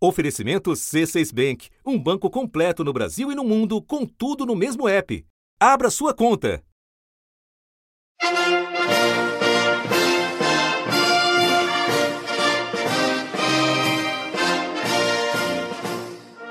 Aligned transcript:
Oferecimento 0.00 0.70
C6 0.70 1.34
Bank, 1.34 1.68
um 1.84 1.98
banco 1.98 2.30
completo 2.30 2.84
no 2.84 2.92
Brasil 2.92 3.32
e 3.32 3.34
no 3.34 3.42
mundo, 3.42 3.82
com 3.82 4.06
tudo 4.06 4.46
no 4.46 4.54
mesmo 4.54 4.88
app. 4.88 5.26
Abra 5.58 5.90
sua 5.90 6.14
conta. 6.14 6.62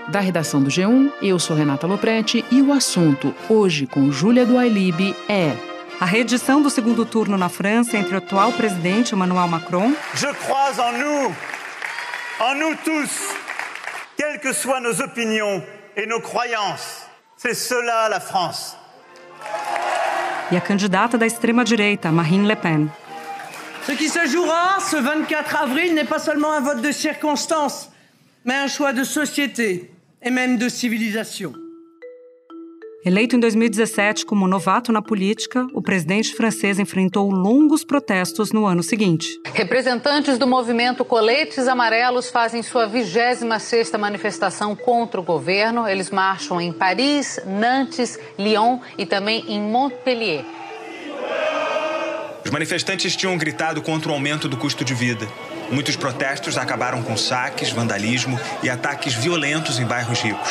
Da 0.09 0.19
redação 0.19 0.61
do 0.61 0.69
G1, 0.69 1.13
eu 1.21 1.39
sou 1.39 1.55
Renata 1.55 1.87
Loprete 1.87 2.43
e 2.51 2.61
o 2.61 2.73
assunto, 2.73 3.33
hoje 3.49 3.87
com 3.87 4.11
Júlia 4.11 4.45
do 4.45 4.57
Ailib, 4.57 5.15
é 5.29 5.55
a 6.01 6.05
reedição 6.05 6.61
do 6.61 6.69
segundo 6.69 7.05
turno 7.05 7.37
na 7.37 7.47
França 7.47 7.97
entre 7.97 8.13
o 8.15 8.17
atual 8.17 8.51
presidente 8.51 9.15
Emmanuel 9.15 9.47
Macron. 9.47 9.93
Je 10.15 10.27
crois 10.33 10.77
en 10.79 10.97
nous 10.97 11.56
en 12.39 12.55
nous 12.55 12.75
tous, 12.83 13.35
quelles 14.17 14.39
que 14.39 14.53
soient 14.53 14.79
nos 14.79 15.01
opinions 15.01 15.63
et 15.95 16.05
nos 16.05 16.19
croyances. 16.19 17.03
C'est 17.35 17.53
cela 17.53 18.09
la 18.09 18.19
France. 18.19 18.75
E 20.51 20.55
a 20.55 20.61
candidata 20.61 21.17
da 21.17 21.25
extrema-direita, 21.25 22.09
Marine 22.11 22.47
Le 22.47 22.55
Pen. 22.55 22.89
Ce 23.85 23.91
qui 23.93 24.09
se 24.09 24.25
jouera 24.27 24.79
ce 24.79 24.97
24 24.97 25.63
avril 25.63 25.93
n'est 25.93 26.05
pas 26.05 26.19
seulement 26.19 26.53
un 26.53 26.61
vote 26.61 26.81
de 26.81 26.91
circonstance, 26.91 27.89
mais 28.45 28.55
un 28.55 28.67
choix 28.67 28.93
de 28.93 29.03
société 29.03 29.91
et 30.21 30.29
même 30.29 30.57
de 30.57 30.69
civilisation. 30.69 31.53
Eleito 33.05 33.35
em 33.35 33.39
2017 33.39 34.25
como 34.25 34.47
novato 34.47 34.91
na 34.91 35.01
política, 35.01 35.65
o 35.71 35.81
presidente 35.81 36.33
francês 36.33 36.79
enfrentou 36.79 37.29
longos 37.29 37.85
protestos 37.85 38.51
no 38.51 38.65
ano 38.65 38.81
seguinte. 38.81 39.39
Representantes 39.53 40.37
do 40.37 40.47
movimento 40.47 41.05
Coletes 41.05 41.67
Amarelos 41.67 42.29
fazem 42.29 42.63
sua 42.63 42.89
26ª 42.89 43.97
manifestação 43.99 44.75
contra 44.75 45.21
o 45.21 45.23
governo. 45.23 45.87
Eles 45.87 46.09
marcham 46.09 46.59
em 46.59 46.73
Paris, 46.73 47.39
Nantes, 47.45 48.19
Lyon 48.37 48.79
e 48.97 49.05
também 49.05 49.45
em 49.47 49.61
Montpellier. 49.61 50.43
Os 52.43 52.49
manifestantes 52.49 53.15
tinham 53.15 53.37
gritado 53.37 53.81
contra 53.81 54.09
o 54.09 54.13
aumento 54.13 54.49
do 54.49 54.57
custo 54.57 54.83
de 54.83 54.93
vida. 54.93 55.27
Muitos 55.69 55.95
protestos 55.95 56.57
acabaram 56.57 57.03
com 57.03 57.15
saques, 57.15 57.69
vandalismo 57.69 58.39
e 58.63 58.69
ataques 58.69 59.13
violentos 59.13 59.79
em 59.79 59.85
bairros 59.85 60.19
ricos 60.19 60.49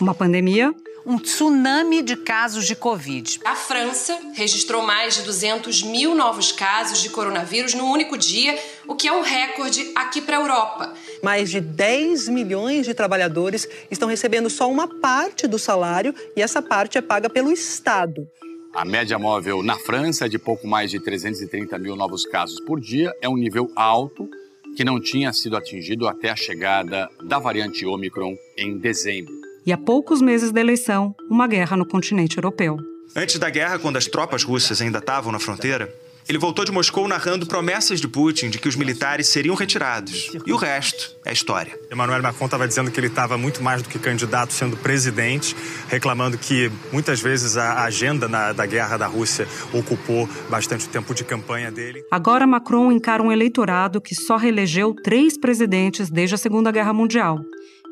uma 0.00 0.14
pandemia, 0.14 0.74
um 1.04 1.18
tsunami 1.18 2.02
de 2.02 2.16
casos 2.16 2.66
de 2.66 2.74
Covid. 2.74 3.40
A 3.44 3.54
França 3.54 4.18
registrou 4.34 4.82
mais 4.82 5.14
de 5.14 5.22
200 5.22 5.84
mil 5.84 6.14
novos 6.14 6.50
casos 6.50 7.00
de 7.00 7.08
coronavírus 7.08 7.74
no 7.74 7.84
único 7.84 8.18
dia, 8.18 8.58
o 8.88 8.96
que 8.96 9.06
é 9.06 9.12
um 9.12 9.22
recorde 9.22 9.92
aqui 9.94 10.20
para 10.20 10.36
a 10.36 10.40
Europa. 10.40 10.94
Mais 11.22 11.48
de 11.48 11.60
10 11.60 12.28
milhões 12.28 12.84
de 12.84 12.92
trabalhadores 12.92 13.68
estão 13.88 14.08
recebendo 14.08 14.50
só 14.50 14.68
uma 14.68 14.88
parte 14.88 15.46
do 15.46 15.58
salário 15.58 16.12
e 16.36 16.42
essa 16.42 16.60
parte 16.60 16.98
é 16.98 17.00
paga 17.00 17.30
pelo 17.30 17.52
Estado. 17.52 18.26
A 18.74 18.84
média 18.84 19.18
móvel 19.18 19.62
na 19.62 19.78
França 19.78 20.26
é 20.26 20.28
de 20.28 20.38
pouco 20.38 20.66
mais 20.66 20.90
de 20.90 21.00
330 21.00 21.78
mil 21.78 21.96
novos 21.96 22.26
casos 22.26 22.60
por 22.60 22.80
dia, 22.80 23.14
é 23.22 23.28
um 23.28 23.36
nível 23.36 23.70
alto 23.76 24.28
que 24.76 24.84
não 24.84 25.00
tinha 25.00 25.32
sido 25.32 25.56
atingido 25.56 26.06
até 26.06 26.30
a 26.30 26.36
chegada 26.36 27.08
da 27.22 27.38
variante 27.38 27.86
Omicron 27.86 28.36
em 28.58 28.76
dezembro 28.76 29.35
e 29.66 29.72
a 29.72 29.76
poucos 29.76 30.22
meses 30.22 30.52
da 30.52 30.60
eleição, 30.60 31.12
uma 31.28 31.48
guerra 31.48 31.76
no 31.76 31.84
continente 31.84 32.38
europeu. 32.38 32.78
Antes 33.16 33.38
da 33.38 33.50
guerra, 33.50 33.78
quando 33.78 33.96
as 33.96 34.06
tropas 34.06 34.44
russas 34.44 34.80
ainda 34.80 34.98
estavam 34.98 35.32
na 35.32 35.40
fronteira, 35.40 35.92
ele 36.28 36.38
voltou 36.38 36.64
de 36.64 36.72
Moscou 36.72 37.06
narrando 37.06 37.46
promessas 37.46 38.00
de 38.00 38.08
Putin 38.08 38.50
de 38.50 38.58
que 38.58 38.68
os 38.68 38.74
militares 38.74 39.28
seriam 39.28 39.54
retirados. 39.54 40.32
E 40.44 40.52
o 40.52 40.56
resto 40.56 41.16
é 41.24 41.32
história. 41.32 41.78
Emmanuel 41.90 42.20
Macron 42.20 42.46
estava 42.46 42.66
dizendo 42.66 42.90
que 42.90 42.98
ele 42.98 43.06
estava 43.06 43.38
muito 43.38 43.62
mais 43.62 43.80
do 43.80 43.88
que 43.88 43.98
candidato 43.98 44.52
sendo 44.52 44.76
presidente, 44.76 45.54
reclamando 45.88 46.36
que 46.36 46.70
muitas 46.92 47.20
vezes 47.20 47.56
a 47.56 47.84
agenda 47.84 48.28
na, 48.28 48.52
da 48.52 48.66
guerra 48.66 48.96
da 48.96 49.06
Rússia 49.06 49.46
ocupou 49.72 50.28
bastante 50.50 50.88
tempo 50.88 51.14
de 51.14 51.24
campanha 51.24 51.70
dele. 51.70 52.02
Agora 52.10 52.44
Macron 52.44 52.90
encara 52.90 53.22
um 53.22 53.30
eleitorado 53.30 54.00
que 54.00 54.14
só 54.14 54.36
reelegeu 54.36 54.94
três 54.94 55.38
presidentes 55.38 56.10
desde 56.10 56.34
a 56.34 56.38
Segunda 56.38 56.72
Guerra 56.72 56.92
Mundial 56.92 57.38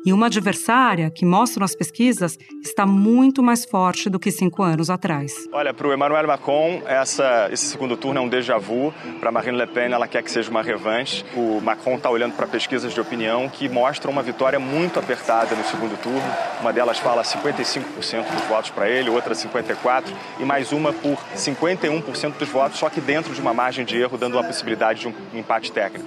e 0.05 0.13
uma 0.13 0.27
adversária 0.27 1.09
que, 1.09 1.25
mostram 1.25 1.65
as 1.65 1.75
pesquisas, 1.75 2.37
está 2.63 2.85
muito 2.85 3.41
mais 3.41 3.65
forte 3.65 4.09
do 4.09 4.19
que 4.19 4.31
cinco 4.31 4.61
anos 4.61 4.89
atrás. 4.91 5.33
Olha, 5.51 5.73
para 5.73 5.87
o 5.87 5.93
Emmanuel 5.93 6.27
Macron, 6.27 6.83
essa, 6.85 7.49
esse 7.51 7.65
segundo 7.65 7.97
turno 7.97 8.19
é 8.19 8.21
um 8.21 8.29
déjà 8.29 8.57
vu. 8.59 8.93
Para 9.19 9.31
Marine 9.31 9.57
Le 9.57 9.65
Pen, 9.65 9.91
ela 9.91 10.07
quer 10.07 10.21
que 10.21 10.29
seja 10.29 10.51
uma 10.51 10.61
revanche. 10.61 11.25
O 11.35 11.59
Macron 11.59 11.95
está 11.95 12.09
olhando 12.09 12.35
para 12.35 12.45
pesquisas 12.45 12.93
de 12.93 13.01
opinião 13.01 13.49
que 13.49 13.67
mostram 13.67 14.11
uma 14.11 14.21
vitória 14.21 14.59
muito 14.59 14.99
apertada 14.99 15.55
no 15.55 15.63
segundo 15.63 15.99
turno. 15.99 16.21
Uma 16.61 16.71
delas 16.71 16.99
fala 16.99 17.23
55% 17.23 18.31
dos 18.31 18.43
votos 18.47 18.69
para 18.69 18.87
ele, 18.87 19.09
outra 19.09 19.33
54% 19.33 20.03
e 20.39 20.45
mais 20.45 20.71
uma 20.71 20.93
por 20.93 21.17
51% 21.35 22.37
dos 22.37 22.49
votos, 22.49 22.77
só 22.77 22.89
que 22.89 23.01
dentro 23.01 23.33
de 23.33 23.41
uma 23.41 23.53
margem 23.53 23.83
de 23.83 23.97
erro, 23.97 24.17
dando 24.17 24.35
uma 24.35 24.43
possibilidade 24.43 25.01
de 25.01 25.07
um 25.07 25.13
empate 25.33 25.71
técnico. 25.71 26.05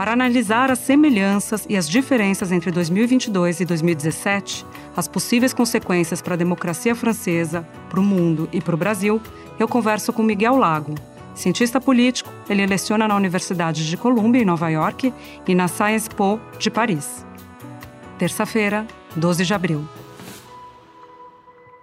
Para 0.00 0.14
analisar 0.14 0.70
as 0.70 0.78
semelhanças 0.78 1.66
e 1.68 1.76
as 1.76 1.86
diferenças 1.86 2.50
entre 2.50 2.70
2022 2.70 3.60
e 3.60 3.66
2017, 3.66 4.64
as 4.96 5.06
possíveis 5.06 5.52
consequências 5.52 6.22
para 6.22 6.32
a 6.32 6.38
democracia 6.38 6.94
francesa, 6.94 7.68
para 7.90 8.00
o 8.00 8.02
mundo 8.02 8.48
e 8.50 8.62
para 8.62 8.74
o 8.74 8.78
Brasil, 8.78 9.20
eu 9.58 9.68
converso 9.68 10.10
com 10.10 10.22
Miguel 10.22 10.56
Lago. 10.56 10.94
Cientista 11.34 11.78
político, 11.78 12.32
ele 12.48 12.64
leciona 12.64 13.06
na 13.06 13.14
Universidade 13.14 13.86
de 13.86 13.94
Columbia, 13.98 14.40
em 14.40 14.46
Nova 14.46 14.70
York, 14.70 15.12
e 15.46 15.54
na 15.54 15.68
Sciences 15.68 16.08
Po, 16.08 16.40
de 16.58 16.70
Paris. 16.70 17.26
Terça-feira, 18.18 18.86
12 19.14 19.44
de 19.44 19.52
abril. 19.52 19.86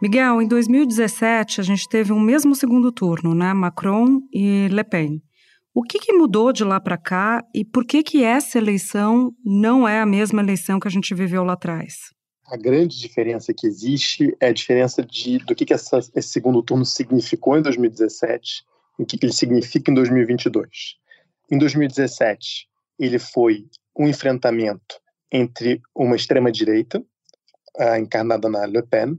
Miguel, 0.02 0.42
em 0.42 0.48
2017 0.48 1.62
a 1.62 1.64
gente 1.64 1.88
teve 1.88 2.12
um 2.12 2.20
mesmo 2.20 2.56
segundo 2.56 2.92
turno, 2.92 3.36
né? 3.36 3.54
Macron 3.54 4.22
e 4.34 4.68
Le 4.72 4.84
Pen. 4.84 5.22
O 5.80 5.84
que, 5.84 6.00
que 6.00 6.12
mudou 6.12 6.52
de 6.52 6.64
lá 6.64 6.80
para 6.80 6.98
cá 6.98 7.46
e 7.54 7.64
por 7.64 7.86
que, 7.86 8.02
que 8.02 8.24
essa 8.24 8.58
eleição 8.58 9.32
não 9.46 9.88
é 9.88 10.02
a 10.02 10.08
mesma 10.08 10.42
eleição 10.42 10.80
que 10.80 10.88
a 10.88 10.92
gente 10.92 11.14
viveu 11.14 11.44
lá 11.44 11.54
atrás? 11.54 12.12
A 12.48 12.58
grande 12.58 13.00
diferença 13.00 13.54
que 13.54 13.68
existe 13.68 14.36
é 14.40 14.48
a 14.48 14.52
diferença 14.52 15.04
de, 15.04 15.38
do 15.38 15.54
que, 15.54 15.66
que 15.66 15.76
essa, 15.76 16.00
esse 16.00 16.30
segundo 16.30 16.64
turno 16.64 16.84
significou 16.84 17.60
em 17.60 17.62
2017 17.62 18.64
e 18.98 19.04
o 19.04 19.06
que, 19.06 19.20
que 19.20 19.28
ele 19.28 19.34
significa 19.34 19.92
em 19.92 19.94
2022. 19.94 20.68
Em 21.52 21.60
2017, 21.60 22.68
ele 23.00 23.20
foi 23.20 23.68
um 23.96 24.08
enfrentamento 24.08 25.00
entre 25.32 25.80
uma 25.96 26.16
extrema-direita, 26.16 27.04
encarnada 28.00 28.50
na 28.50 28.66
Le 28.66 28.82
Pen, 28.82 29.16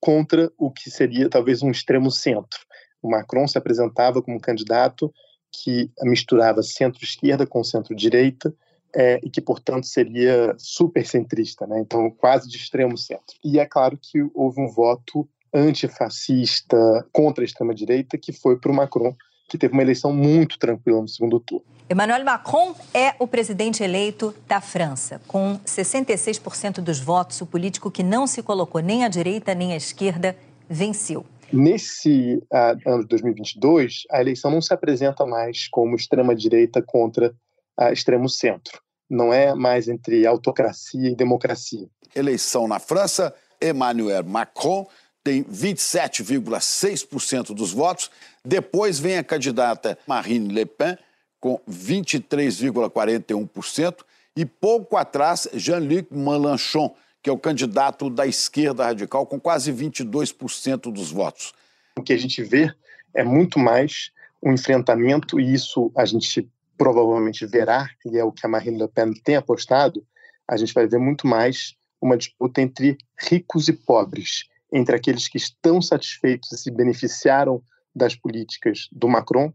contra 0.00 0.50
o 0.58 0.72
que 0.72 0.90
seria 0.90 1.30
talvez 1.30 1.62
um 1.62 1.70
extremo 1.70 2.10
centro. 2.10 2.58
O 3.00 3.08
Macron 3.08 3.46
se 3.46 3.56
apresentava 3.56 4.20
como 4.20 4.40
candidato 4.40 5.14
que 5.52 5.90
misturava 6.02 6.62
centro-esquerda 6.62 7.46
com 7.46 7.62
centro-direita 7.62 8.54
é, 8.94 9.20
e 9.22 9.30
que, 9.30 9.40
portanto, 9.40 9.86
seria 9.86 10.54
supercentrista, 10.58 11.66
né? 11.66 11.80
então 11.80 12.10
quase 12.10 12.48
de 12.48 12.56
extremo 12.56 12.96
centro. 12.96 13.36
E 13.44 13.58
é 13.58 13.66
claro 13.66 13.98
que 14.00 14.18
houve 14.34 14.60
um 14.60 14.68
voto 14.68 15.28
antifascista 15.52 16.76
contra 17.12 17.44
a 17.44 17.46
extrema-direita 17.46 18.16
que 18.16 18.32
foi 18.32 18.56
para 18.56 18.70
o 18.70 18.74
Macron, 18.74 19.14
que 19.48 19.58
teve 19.58 19.72
uma 19.72 19.82
eleição 19.82 20.12
muito 20.12 20.58
tranquila 20.58 21.00
no 21.00 21.08
segundo 21.08 21.40
turno. 21.40 21.64
Emmanuel 21.90 22.24
Macron 22.24 22.72
é 22.94 23.16
o 23.18 23.26
presidente 23.26 23.82
eleito 23.82 24.32
da 24.46 24.60
França. 24.60 25.20
Com 25.26 25.58
66% 25.66 26.80
dos 26.80 27.00
votos, 27.00 27.40
o 27.40 27.46
político 27.46 27.90
que 27.90 28.04
não 28.04 28.28
se 28.28 28.44
colocou 28.44 28.80
nem 28.80 29.04
à 29.04 29.08
direita 29.08 29.56
nem 29.56 29.72
à 29.72 29.76
esquerda 29.76 30.36
venceu. 30.68 31.26
Nesse 31.52 32.40
uh, 32.52 32.78
ano 32.86 33.02
de 33.02 33.08
2022, 33.08 34.04
a 34.10 34.20
eleição 34.20 34.50
não 34.50 34.60
se 34.60 34.72
apresenta 34.72 35.26
mais 35.26 35.66
como 35.68 35.96
extrema-direita 35.96 36.80
contra 36.80 37.34
uh, 37.78 37.92
extremo-centro. 37.92 38.80
Não 39.08 39.32
é 39.32 39.54
mais 39.54 39.88
entre 39.88 40.26
autocracia 40.26 41.10
e 41.10 41.16
democracia. 41.16 41.88
Eleição 42.14 42.68
na 42.68 42.78
França, 42.78 43.34
Emmanuel 43.60 44.22
Macron 44.24 44.86
tem 45.22 45.44
27,6% 45.44 47.54
dos 47.54 47.72
votos. 47.72 48.10
Depois 48.44 49.00
vem 49.00 49.18
a 49.18 49.24
candidata 49.24 49.98
Marine 50.06 50.52
Le 50.52 50.64
Pen, 50.64 50.96
com 51.40 51.60
23,41%. 51.68 54.04
E 54.36 54.46
pouco 54.46 54.96
atrás, 54.96 55.48
Jean-Luc 55.52 56.06
Mélenchon, 56.12 56.94
que 57.22 57.28
é 57.28 57.32
o 57.32 57.38
candidato 57.38 58.08
da 58.08 58.26
esquerda 58.26 58.84
radical, 58.84 59.26
com 59.26 59.38
quase 59.38 59.72
22% 59.72 60.92
dos 60.92 61.10
votos. 61.10 61.52
O 61.96 62.02
que 62.02 62.12
a 62.12 62.18
gente 62.18 62.42
vê 62.42 62.72
é 63.14 63.22
muito 63.22 63.58
mais 63.58 64.10
um 64.42 64.52
enfrentamento, 64.52 65.38
e 65.38 65.52
isso 65.52 65.92
a 65.96 66.04
gente 66.04 66.48
provavelmente 66.78 67.44
verá, 67.44 67.88
e 68.06 68.16
é 68.16 68.24
o 68.24 68.32
que 68.32 68.46
a 68.46 68.48
Marine 68.48 68.80
Le 68.80 68.88
Pen 68.88 69.12
tem 69.12 69.36
apostado, 69.36 70.04
a 70.48 70.56
gente 70.56 70.72
vai 70.72 70.86
ver 70.86 70.98
muito 70.98 71.26
mais 71.26 71.74
uma 72.00 72.16
disputa 72.16 72.62
entre 72.62 72.96
ricos 73.18 73.68
e 73.68 73.72
pobres, 73.72 74.48
entre 74.72 74.96
aqueles 74.96 75.28
que 75.28 75.36
estão 75.36 75.82
satisfeitos 75.82 76.50
e 76.52 76.58
se 76.58 76.70
beneficiaram 76.70 77.62
das 77.94 78.14
políticas 78.14 78.88
do 78.90 79.08
Macron 79.08 79.52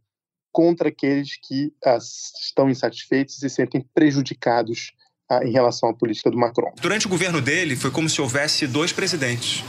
contra 0.51 0.89
aqueles 0.89 1.37
que 1.37 1.73
ah, 1.83 1.97
estão 1.97 2.69
insatisfeitos 2.69 3.37
e 3.37 3.49
se 3.49 3.49
sentem 3.49 3.81
prejudicados 3.93 4.93
em 5.43 5.51
relação 5.51 5.89
à 5.89 5.93
política 5.93 6.29
do 6.29 6.37
Macron. 6.37 6.71
Durante 6.81 7.07
o 7.07 7.09
governo 7.09 7.41
dele, 7.41 7.75
foi 7.75 7.91
como 7.91 8.07
se 8.07 8.21
houvesse 8.21 8.67
dois 8.67 8.93
presidentes. 8.93 9.63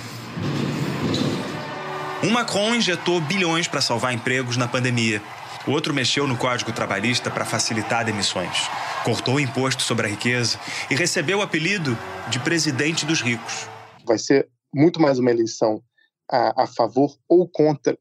Um 2.23 2.31
Macron 2.31 2.75
injetou 2.75 3.21
bilhões 3.21 3.69
para 3.69 3.81
salvar 3.81 4.13
empregos 4.13 4.57
na 4.57 4.67
pandemia. 4.67 5.23
O 5.67 5.71
outro 5.71 5.93
mexeu 5.93 6.27
no 6.27 6.37
Código 6.37 6.73
Trabalhista 6.73 7.31
para 7.31 7.45
facilitar 7.45 8.05
demissões, 8.05 8.69
cortou 9.05 9.35
o 9.35 9.41
imposto 9.41 9.83
sobre 9.83 10.07
a 10.07 10.11
riqueza 10.11 10.59
e 10.91 10.95
recebeu 10.95 11.39
o 11.39 11.43
apelido 11.43 11.97
de 12.29 12.39
presidente 12.39 13.05
dos 13.05 13.21
ricos. 13.21 13.69
Vai 14.05 14.19
ser 14.19 14.49
muito 14.73 15.01
mais 15.01 15.19
uma 15.19 15.31
eleição 15.31 15.83
a, 16.31 16.65
a 16.65 16.67
favor 16.67 17.17
ou 17.29 17.49
contra 17.49 17.99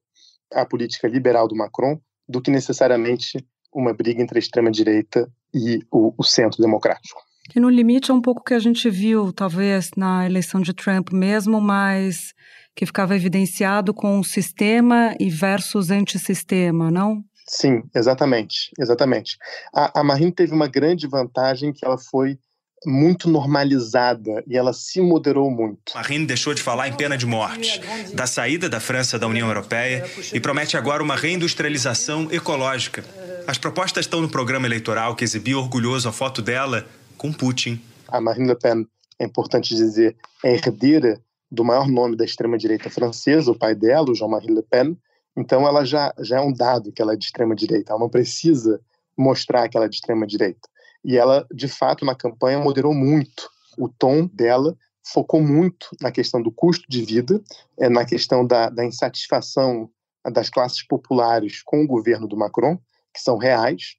a 0.53 0.65
política 0.65 1.07
liberal 1.07 1.47
do 1.47 1.55
Macron 1.55 1.99
do 2.27 2.41
que 2.41 2.51
necessariamente 2.51 3.43
uma 3.73 3.93
briga 3.93 4.21
entre 4.21 4.37
a 4.37 4.39
extrema-direita 4.39 5.29
e 5.53 5.79
o, 5.91 6.13
o 6.17 6.23
centro 6.23 6.61
democrático. 6.61 7.21
Que 7.49 7.59
no 7.59 7.69
limite 7.69 8.11
é 8.11 8.13
um 8.13 8.21
pouco 8.21 8.43
que 8.43 8.53
a 8.53 8.59
gente 8.59 8.89
viu, 8.89 9.31
talvez, 9.31 9.91
na 9.95 10.25
eleição 10.25 10.61
de 10.61 10.73
Trump 10.73 11.11
mesmo, 11.11 11.61
mas 11.61 12.33
que 12.75 12.85
ficava 12.85 13.15
evidenciado 13.15 13.93
com 13.93 14.19
o 14.19 14.23
sistema 14.23 15.15
e 15.19 15.29
versus 15.29 15.91
antissistema, 15.91 16.91
não? 16.91 17.23
Sim, 17.47 17.83
exatamente, 17.95 18.71
exatamente. 18.79 19.37
A, 19.73 19.99
a 19.99 20.03
Marine 20.03 20.31
teve 20.31 20.53
uma 20.53 20.67
grande 20.67 21.07
vantagem 21.07 21.71
que 21.71 21.85
ela 21.85 21.97
foi 21.97 22.37
muito 22.85 23.29
normalizada 23.29 24.43
e 24.47 24.57
ela 24.57 24.73
se 24.73 24.99
moderou 24.99 25.49
muito. 25.49 25.93
Marine 25.93 26.25
deixou 26.25 26.53
de 26.53 26.61
falar 26.61 26.87
em 26.87 26.93
pena 26.93 27.17
de 27.17 27.25
morte, 27.25 27.81
da 28.13 28.27
saída 28.27 28.67
da 28.67 28.79
França 28.79 29.17
da 29.17 29.27
União 29.27 29.47
Europeia 29.47 30.05
e 30.33 30.39
promete 30.39 30.75
agora 30.75 31.01
uma 31.01 31.15
reindustrialização 31.15 32.27
ecológica. 32.31 33.03
As 33.47 33.57
propostas 33.57 34.05
estão 34.05 34.21
no 34.21 34.29
programa 34.29 34.67
eleitoral 34.67 35.15
que 35.15 35.23
exibiu 35.23 35.59
orgulhoso 35.59 36.09
a 36.09 36.11
foto 36.11 36.41
dela 36.41 36.85
com 37.17 37.31
Putin. 37.31 37.81
A 38.07 38.21
Marine 38.21 38.47
Le 38.47 38.55
Pen, 38.55 38.87
é 39.19 39.25
importante 39.25 39.75
dizer, 39.75 40.15
é 40.43 40.53
herdeira 40.53 41.21
do 41.49 41.63
maior 41.63 41.87
nome 41.87 42.15
da 42.15 42.25
extrema-direita 42.25 42.89
francesa, 42.89 43.51
o 43.51 43.57
pai 43.57 43.75
dela, 43.75 44.09
o 44.09 44.15
Jean-Marie 44.15 44.53
Le 44.53 44.63
Pen, 44.63 44.97
então 45.37 45.67
ela 45.67 45.85
já, 45.85 46.13
já 46.19 46.37
é 46.37 46.41
um 46.41 46.53
dado 46.53 46.91
que 46.91 47.01
ela 47.01 47.13
é 47.13 47.17
de 47.17 47.25
extrema 47.25 47.55
direita, 47.55 47.91
ela 47.91 47.99
não 47.99 48.09
precisa 48.09 48.79
mostrar 49.17 49.67
que 49.69 49.77
ela 49.77 49.85
é 49.85 49.89
de 49.89 49.95
extrema 49.95 50.25
direita. 50.25 50.67
E 51.03 51.17
ela, 51.17 51.45
de 51.53 51.67
fato, 51.67 52.05
na 52.05 52.15
campanha 52.15 52.59
moderou 52.59 52.93
muito 52.93 53.49
o 53.77 53.87
tom 53.87 54.27
dela, 54.27 54.75
focou 55.03 55.41
muito 55.41 55.89
na 56.01 56.11
questão 56.11 56.41
do 56.41 56.51
custo 56.51 56.85
de 56.89 57.03
vida, 57.03 57.41
é, 57.79 57.89
na 57.89 58.05
questão 58.05 58.45
da, 58.45 58.69
da 58.69 58.83
insatisfação 58.83 59.89
das 60.31 60.49
classes 60.49 60.81
populares 60.81 61.61
com 61.63 61.83
o 61.83 61.87
governo 61.87 62.27
do 62.27 62.37
Macron, 62.37 62.77
que 63.13 63.21
são 63.21 63.37
reais, 63.37 63.95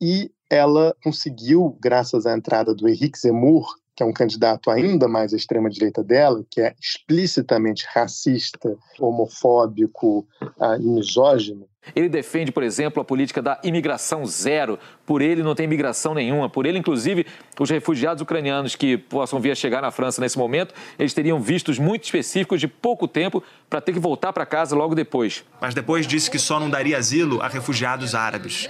e 0.00 0.32
ela 0.50 0.94
conseguiu, 1.02 1.78
graças 1.80 2.26
à 2.26 2.36
entrada 2.36 2.74
do 2.74 2.88
Henrique 2.88 3.18
Zemmour, 3.18 3.72
que 3.94 4.02
é 4.02 4.06
um 4.06 4.12
candidato 4.12 4.70
ainda 4.70 5.06
mais 5.06 5.32
à 5.32 5.36
extrema-direita 5.36 6.02
dela, 6.02 6.42
que 6.50 6.60
é 6.60 6.74
explicitamente 6.80 7.86
racista, 7.92 8.76
homofóbico 8.98 10.26
uh, 10.42 10.74
e 10.80 10.86
misógino. 10.86 11.66
Ele 11.94 12.08
defende, 12.08 12.52
por 12.52 12.62
exemplo, 12.62 13.00
a 13.00 13.04
política 13.04 13.40
da 13.40 13.58
imigração 13.62 14.24
zero. 14.26 14.78
Por 15.06 15.22
ele 15.22 15.42
não 15.42 15.54
tem 15.54 15.64
imigração 15.64 16.14
nenhuma. 16.14 16.48
Por 16.48 16.66
ele, 16.66 16.78
inclusive, 16.78 17.26
os 17.58 17.70
refugiados 17.70 18.22
ucranianos 18.22 18.76
que 18.76 18.98
possam 18.98 19.40
vir 19.40 19.50
a 19.50 19.54
chegar 19.54 19.80
na 19.82 19.90
França 19.90 20.20
nesse 20.20 20.38
momento, 20.38 20.74
eles 20.98 21.14
teriam 21.14 21.40
vistos 21.40 21.78
muito 21.78 22.04
específicos 22.04 22.60
de 22.60 22.68
pouco 22.68 23.08
tempo 23.08 23.42
para 23.68 23.80
ter 23.80 23.92
que 23.92 23.98
voltar 23.98 24.32
para 24.32 24.44
casa 24.44 24.76
logo 24.76 24.94
depois. 24.94 25.44
Mas 25.60 25.74
depois 25.74 26.06
disse 26.06 26.30
que 26.30 26.38
só 26.38 26.60
não 26.60 26.70
daria 26.70 26.98
asilo 26.98 27.40
a 27.40 27.48
refugiados 27.48 28.14
árabes. 28.14 28.68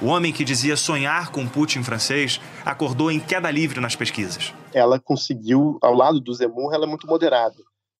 O 0.00 0.06
homem 0.06 0.32
que 0.32 0.44
dizia 0.44 0.76
sonhar 0.76 1.30
com 1.30 1.48
Putin 1.48 1.82
francês 1.82 2.38
acordou 2.64 3.10
em 3.10 3.18
queda 3.18 3.50
livre 3.50 3.80
nas 3.80 3.96
pesquisas. 3.96 4.52
Ela 4.74 5.00
conseguiu, 5.00 5.78
ao 5.80 5.94
lado 5.94 6.20
do 6.20 6.34
Zemmour, 6.34 6.74
ela 6.74 6.84
é 6.84 6.88
muito 6.88 7.06
moderada. 7.06 7.56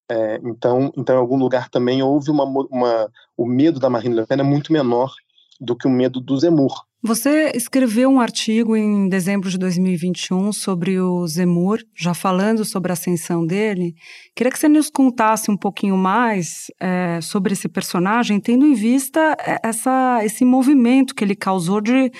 É, 0.09 0.39
então, 0.45 0.93
então, 0.97 1.17
em 1.17 1.19
algum 1.19 1.37
lugar 1.37 1.69
também 1.69 2.03
houve 2.03 2.31
uma, 2.31 2.45
uma, 2.45 3.11
o 3.37 3.45
medo 3.45 3.81
da 3.81 3.91
Marine 3.91 4.15
Le 4.15 4.27
Pen 4.27 4.39
é 4.39 4.43
muito 4.43 4.73
menor 4.73 5.13
do 5.61 5.76
que 5.76 5.87
o 5.87 5.91
medo 5.91 6.20
do 6.20 6.38
Zemmour. 6.38 6.87
Você 7.03 7.53
escreveu 7.55 8.11
um 8.11 8.20
artigo 8.20 8.76
em 8.76 9.08
dezembro 9.08 9.49
de 9.49 9.56
2021 9.58 10.53
sobre 10.53 10.99
o 10.99 11.26
Zemmour, 11.26 11.79
já 11.94 12.12
falando 12.12 12.64
sobre 12.64 12.91
a 12.91 12.94
ascensão 12.94 13.47
dele. 13.47 13.94
Queria 14.35 14.50
que 14.50 14.58
você 14.58 14.69
nos 14.69 14.91
contasse 14.91 15.50
um 15.50 15.56
pouquinho 15.56 15.97
mais 15.97 16.67
é, 16.81 17.20
sobre 17.20 17.53
esse 17.53 17.69
personagem, 17.69 18.41
tendo 18.41 18.67
em 18.67 18.75
vista 18.75 19.37
é, 19.38 19.61
essa, 19.62 20.20
esse 20.25 20.44
movimento 20.44 21.14
que 21.14 21.23
ele 21.23 21.37
causou 21.37 21.81
de 21.81 22.11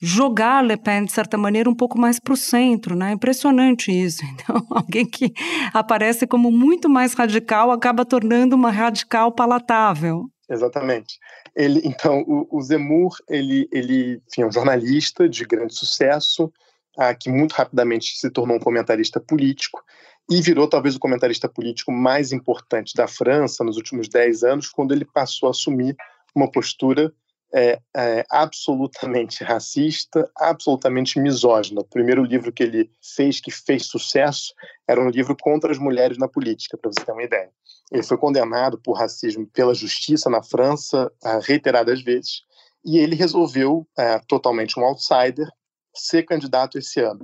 jogar 0.00 0.64
Le 0.64 0.76
Pen, 0.76 1.04
de 1.04 1.12
certa 1.12 1.36
maneira, 1.36 1.68
um 1.68 1.74
pouco 1.74 1.98
mais 1.98 2.18
para 2.18 2.32
o 2.32 2.36
centro, 2.36 2.96
né? 2.96 3.12
Impressionante 3.12 3.90
isso. 3.90 4.22
Então, 4.40 4.64
alguém 4.70 5.04
que 5.04 5.32
aparece 5.74 6.26
como 6.26 6.50
muito 6.50 6.88
mais 6.88 7.12
radical 7.14 7.70
acaba 7.70 8.04
tornando 8.04 8.56
uma 8.56 8.70
radical 8.70 9.32
palatável. 9.32 10.22
Exatamente. 10.48 11.18
Ele, 11.54 11.80
então, 11.84 12.22
o, 12.26 12.58
o 12.58 12.62
Zemmour, 12.62 13.16
ele, 13.28 13.68
ele 13.72 14.22
enfim, 14.28 14.42
é 14.42 14.46
um 14.46 14.52
jornalista 14.52 15.28
de 15.28 15.44
grande 15.44 15.74
sucesso, 15.74 16.52
ah, 16.98 17.14
que 17.14 17.30
muito 17.30 17.52
rapidamente 17.52 18.16
se 18.16 18.30
tornou 18.30 18.56
um 18.56 18.60
comentarista 18.60 19.20
político 19.20 19.82
e 20.30 20.40
virou 20.40 20.68
talvez 20.68 20.94
o 20.94 21.00
comentarista 21.00 21.48
político 21.48 21.90
mais 21.90 22.32
importante 22.32 22.94
da 22.94 23.08
França 23.08 23.64
nos 23.64 23.76
últimos 23.76 24.08
dez 24.08 24.42
anos, 24.42 24.68
quando 24.68 24.92
ele 24.92 25.04
passou 25.04 25.48
a 25.48 25.50
assumir 25.50 25.96
uma 26.34 26.50
postura 26.50 27.12
é, 27.52 27.80
é, 27.96 28.24
absolutamente 28.30 29.42
racista, 29.44 30.30
absolutamente 30.36 31.18
misógina. 31.18 31.80
O 31.80 31.84
primeiro 31.84 32.22
livro 32.24 32.52
que 32.52 32.62
ele 32.62 32.90
fez, 33.02 33.40
que 33.40 33.50
fez 33.50 33.86
sucesso, 33.86 34.54
era 34.88 35.00
um 35.00 35.10
livro 35.10 35.36
contra 35.40 35.70
as 35.70 35.78
mulheres 35.78 36.18
na 36.18 36.28
política, 36.28 36.78
para 36.78 36.90
você 36.90 37.04
ter 37.04 37.12
uma 37.12 37.22
ideia. 37.22 37.50
Ele 37.92 38.02
foi 38.02 38.16
condenado 38.16 38.78
por 38.78 38.92
racismo 38.92 39.46
pela 39.46 39.74
justiça 39.74 40.30
na 40.30 40.42
França 40.42 41.10
reiteradas 41.42 42.02
vezes 42.02 42.42
e 42.84 42.98
ele 42.98 43.14
resolveu, 43.14 43.86
é, 43.98 44.18
totalmente 44.20 44.78
um 44.78 44.84
outsider, 44.84 45.46
ser 45.94 46.24
candidato 46.24 46.78
esse 46.78 47.00
ano. 47.00 47.20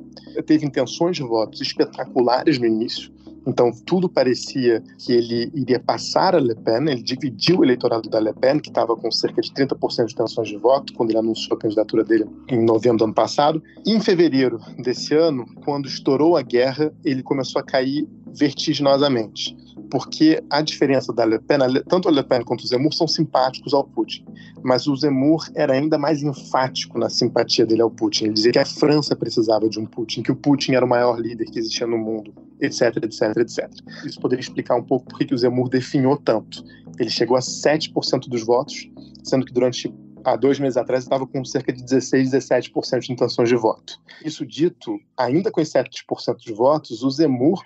Teve 0.46 0.66
intenções 0.66 1.16
de 1.16 1.22
votos 1.22 1.60
espetaculares 1.60 2.58
no 2.58 2.66
início, 2.66 3.12
então 3.46 3.70
tudo 3.86 4.08
parecia 4.08 4.82
que 4.98 5.12
ele 5.12 5.50
iria 5.54 5.78
passar 5.78 6.34
a 6.34 6.40
Le 6.40 6.54
Pen, 6.56 6.88
ele 6.88 7.02
dividiu 7.02 7.58
o 7.58 7.64
eleitorado 7.64 8.10
da 8.10 8.18
Le 8.18 8.34
Pen, 8.34 8.58
que 8.58 8.68
estava 8.68 8.96
com 8.96 9.10
cerca 9.12 9.40
de 9.40 9.52
30% 9.52 10.06
de 10.06 10.14
intenções 10.14 10.48
de 10.48 10.56
voto, 10.56 10.92
quando 10.94 11.10
ele 11.10 11.18
anunciou 11.18 11.56
a 11.56 11.60
candidatura 11.60 12.02
dele 12.02 12.26
em 12.48 12.64
novembro 12.64 12.98
do 12.98 13.04
ano 13.04 13.14
passado. 13.14 13.62
E 13.86 13.92
em 13.92 14.00
fevereiro 14.00 14.58
desse 14.82 15.14
ano, 15.14 15.46
quando 15.64 15.86
estourou 15.86 16.36
a 16.36 16.42
guerra, 16.42 16.92
ele 17.04 17.22
começou 17.22 17.60
a 17.60 17.64
cair 17.64 18.08
vertiginosamente 18.34 19.56
porque 19.90 20.42
a 20.50 20.60
diferença 20.62 21.12
da 21.12 21.24
Le 21.24 21.38
Pen, 21.38 21.58
tanto 21.88 22.08
a 22.08 22.10
Le 22.10 22.22
Pen 22.22 22.42
quanto 22.42 22.64
o 22.64 22.66
Zemmour 22.66 22.92
são 22.92 23.06
simpáticos 23.06 23.72
ao 23.74 23.84
Putin, 23.84 24.24
mas 24.62 24.86
o 24.86 24.96
Zemmour 24.96 25.48
era 25.54 25.74
ainda 25.74 25.98
mais 25.98 26.22
enfático 26.22 26.98
na 26.98 27.08
simpatia 27.08 27.64
dele 27.66 27.82
ao 27.82 27.90
Putin. 27.90 28.24
Ele 28.24 28.34
dizia 28.34 28.52
que 28.52 28.58
a 28.58 28.66
França 28.66 29.14
precisava 29.14 29.68
de 29.68 29.78
um 29.78 29.86
Putin, 29.86 30.22
que 30.22 30.32
o 30.32 30.36
Putin 30.36 30.72
era 30.72 30.84
o 30.84 30.88
maior 30.88 31.18
líder 31.18 31.46
que 31.46 31.58
existia 31.58 31.86
no 31.86 31.98
mundo, 31.98 32.34
etc, 32.60 32.96
etc, 33.02 33.36
etc. 33.36 33.70
Isso 34.04 34.20
poderia 34.20 34.42
explicar 34.42 34.76
um 34.76 34.82
pouco 34.82 35.06
por 35.06 35.18
que 35.18 35.34
o 35.34 35.38
Zemmour 35.38 35.68
definhou 35.68 36.16
tanto. 36.16 36.64
Ele 36.98 37.10
chegou 37.10 37.36
a 37.36 37.40
7% 37.40 38.28
dos 38.28 38.42
votos, 38.42 38.90
sendo 39.22 39.44
que 39.44 39.52
durante 39.52 39.92
há 40.24 40.34
dois 40.34 40.58
meses 40.58 40.76
atrás 40.76 41.04
estava 41.04 41.26
com 41.26 41.44
cerca 41.44 41.72
de 41.72 41.82
16, 41.84 42.30
17% 42.30 43.00
de 43.00 43.12
intenções 43.12 43.48
de 43.48 43.56
voto. 43.56 44.00
Isso 44.24 44.44
dito, 44.44 44.98
ainda 45.16 45.50
com 45.50 45.60
7% 45.60 46.36
de 46.38 46.52
votos, 46.52 47.02
o 47.02 47.10
Zemmour 47.10 47.62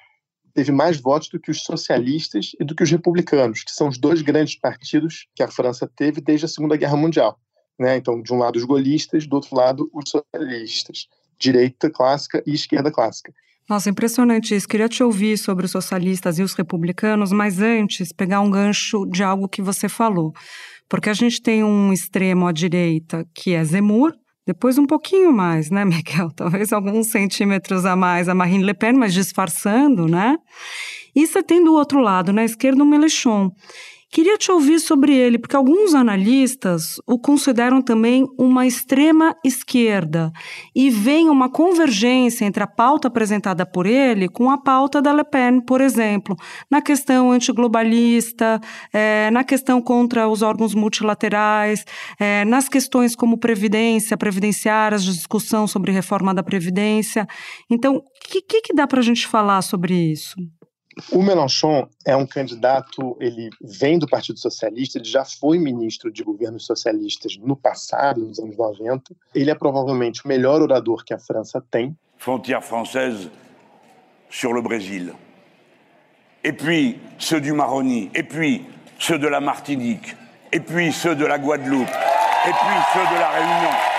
teve 0.54 0.72
mais 0.72 1.00
votos 1.00 1.28
do 1.28 1.40
que 1.40 1.50
os 1.50 1.62
socialistas 1.62 2.52
e 2.58 2.64
do 2.64 2.74
que 2.74 2.82
os 2.82 2.90
republicanos, 2.90 3.62
que 3.62 3.72
são 3.72 3.88
os 3.88 3.98
dois 3.98 4.22
grandes 4.22 4.56
partidos 4.56 5.26
que 5.34 5.42
a 5.42 5.48
França 5.48 5.90
teve 5.94 6.20
desde 6.20 6.46
a 6.46 6.48
Segunda 6.48 6.76
Guerra 6.76 6.96
Mundial. 6.96 7.38
Né? 7.78 7.96
Então, 7.96 8.20
de 8.20 8.32
um 8.32 8.38
lado 8.38 8.56
os 8.56 8.64
golistas, 8.64 9.26
do 9.26 9.36
outro 9.36 9.56
lado 9.56 9.90
os 9.92 10.10
socialistas, 10.10 11.08
direita 11.38 11.90
clássica 11.90 12.42
e 12.46 12.52
esquerda 12.52 12.90
clássica. 12.90 13.32
Nossa, 13.68 13.88
impressionante 13.88 14.54
isso. 14.54 14.66
Queria 14.66 14.88
te 14.88 15.02
ouvir 15.02 15.38
sobre 15.38 15.64
os 15.64 15.70
socialistas 15.70 16.38
e 16.38 16.42
os 16.42 16.54
republicanos, 16.54 17.30
mas 17.30 17.60
antes 17.60 18.12
pegar 18.12 18.40
um 18.40 18.50
gancho 18.50 19.06
de 19.06 19.22
algo 19.22 19.48
que 19.48 19.62
você 19.62 19.88
falou. 19.88 20.32
Porque 20.88 21.08
a 21.08 21.14
gente 21.14 21.40
tem 21.40 21.62
um 21.62 21.92
extremo 21.92 22.48
à 22.48 22.52
direita 22.52 23.24
que 23.32 23.54
é 23.54 23.64
Zemmour, 23.64 24.12
depois 24.46 24.78
um 24.78 24.86
pouquinho 24.86 25.32
mais, 25.32 25.70
né, 25.70 25.84
Miguel? 25.86 26.30
Talvez 26.34 26.72
alguns 26.72 27.08
centímetros 27.08 27.84
a 27.84 27.94
mais 27.96 28.28
a 28.28 28.34
Marine 28.34 28.64
Le 28.64 28.74
Pen, 28.74 28.94
mas 28.94 29.12
disfarçando, 29.12 30.06
né? 30.06 30.36
E 31.14 31.26
você 31.26 31.42
tem 31.42 31.62
do 31.62 31.74
outro 31.74 32.00
lado, 32.00 32.32
na 32.32 32.44
esquerda, 32.44 32.82
o 32.82 32.86
Mélenchon, 32.86 33.50
Queria 34.12 34.36
te 34.36 34.50
ouvir 34.50 34.80
sobre 34.80 35.14
ele, 35.14 35.38
porque 35.38 35.54
alguns 35.54 35.94
analistas 35.94 37.00
o 37.06 37.16
consideram 37.16 37.80
também 37.80 38.26
uma 38.36 38.66
extrema 38.66 39.36
esquerda 39.44 40.32
e 40.74 40.90
veem 40.90 41.28
uma 41.28 41.48
convergência 41.48 42.44
entre 42.44 42.60
a 42.60 42.66
pauta 42.66 43.06
apresentada 43.06 43.64
por 43.64 43.86
ele 43.86 44.28
com 44.28 44.50
a 44.50 44.58
pauta 44.58 45.00
da 45.00 45.12
Le 45.12 45.22
Pen, 45.22 45.60
por 45.60 45.80
exemplo, 45.80 46.34
na 46.68 46.82
questão 46.82 47.30
antiglobalista, 47.30 48.60
é, 48.92 49.30
na 49.30 49.44
questão 49.44 49.80
contra 49.80 50.28
os 50.28 50.42
órgãos 50.42 50.74
multilaterais, 50.74 51.84
é, 52.18 52.44
nas 52.44 52.68
questões 52.68 53.14
como 53.14 53.38
previdência, 53.38 54.16
previdenciárias, 54.16 55.04
discussão 55.04 55.68
sobre 55.68 55.92
reforma 55.92 56.34
da 56.34 56.42
previdência. 56.42 57.28
Então, 57.70 57.98
o 57.98 58.02
que, 58.28 58.42
que, 58.42 58.60
que 58.60 58.74
dá 58.74 58.88
para 58.88 58.98
a 58.98 59.04
gente 59.04 59.24
falar 59.28 59.62
sobre 59.62 59.94
isso? 59.94 60.34
O 61.12 61.22
Mélenchon 61.22 61.88
é 62.04 62.14
um 62.16 62.26
candidato, 62.26 63.16
ele 63.20 63.50
vem 63.60 63.98
do 63.98 64.06
Partido 64.06 64.38
Socialista, 64.38 64.98
ele 64.98 65.04
já 65.04 65.24
foi 65.24 65.58
ministro 65.58 66.10
de 66.10 66.22
governos 66.22 66.66
socialistas 66.66 67.36
no 67.38 67.56
passado, 67.56 68.20
nos 68.20 68.38
anos 68.38 68.56
90. 68.56 69.14
Ele 69.34 69.50
é 69.50 69.54
provavelmente 69.54 70.24
o 70.24 70.28
melhor 70.28 70.60
orador 70.62 71.04
que 71.04 71.14
a 71.14 71.18
França 71.18 71.62
tem. 71.70 71.96
Frontière 72.16 72.62
française 72.62 73.30
sur 74.28 74.52
le 74.52 74.62
Brésil. 74.62 75.12
Et 76.44 76.52
puis 76.52 76.98
ceux 77.18 77.40
du 77.40 77.52
Maroni, 77.52 78.10
et 78.14 78.22
puis 78.22 78.66
ceux 78.98 79.18
de 79.18 79.28
la 79.28 79.40
Martinique, 79.40 80.16
et 80.52 80.60
puis 80.60 80.92
ceux 80.92 81.14
de 81.14 81.26
la 81.26 81.38
Guadeloupe, 81.38 81.88
et 81.88 82.52
puis 82.52 82.78
ceux 82.94 83.14
de 83.14 83.20
la 83.20 83.30
Réunion 83.30 83.89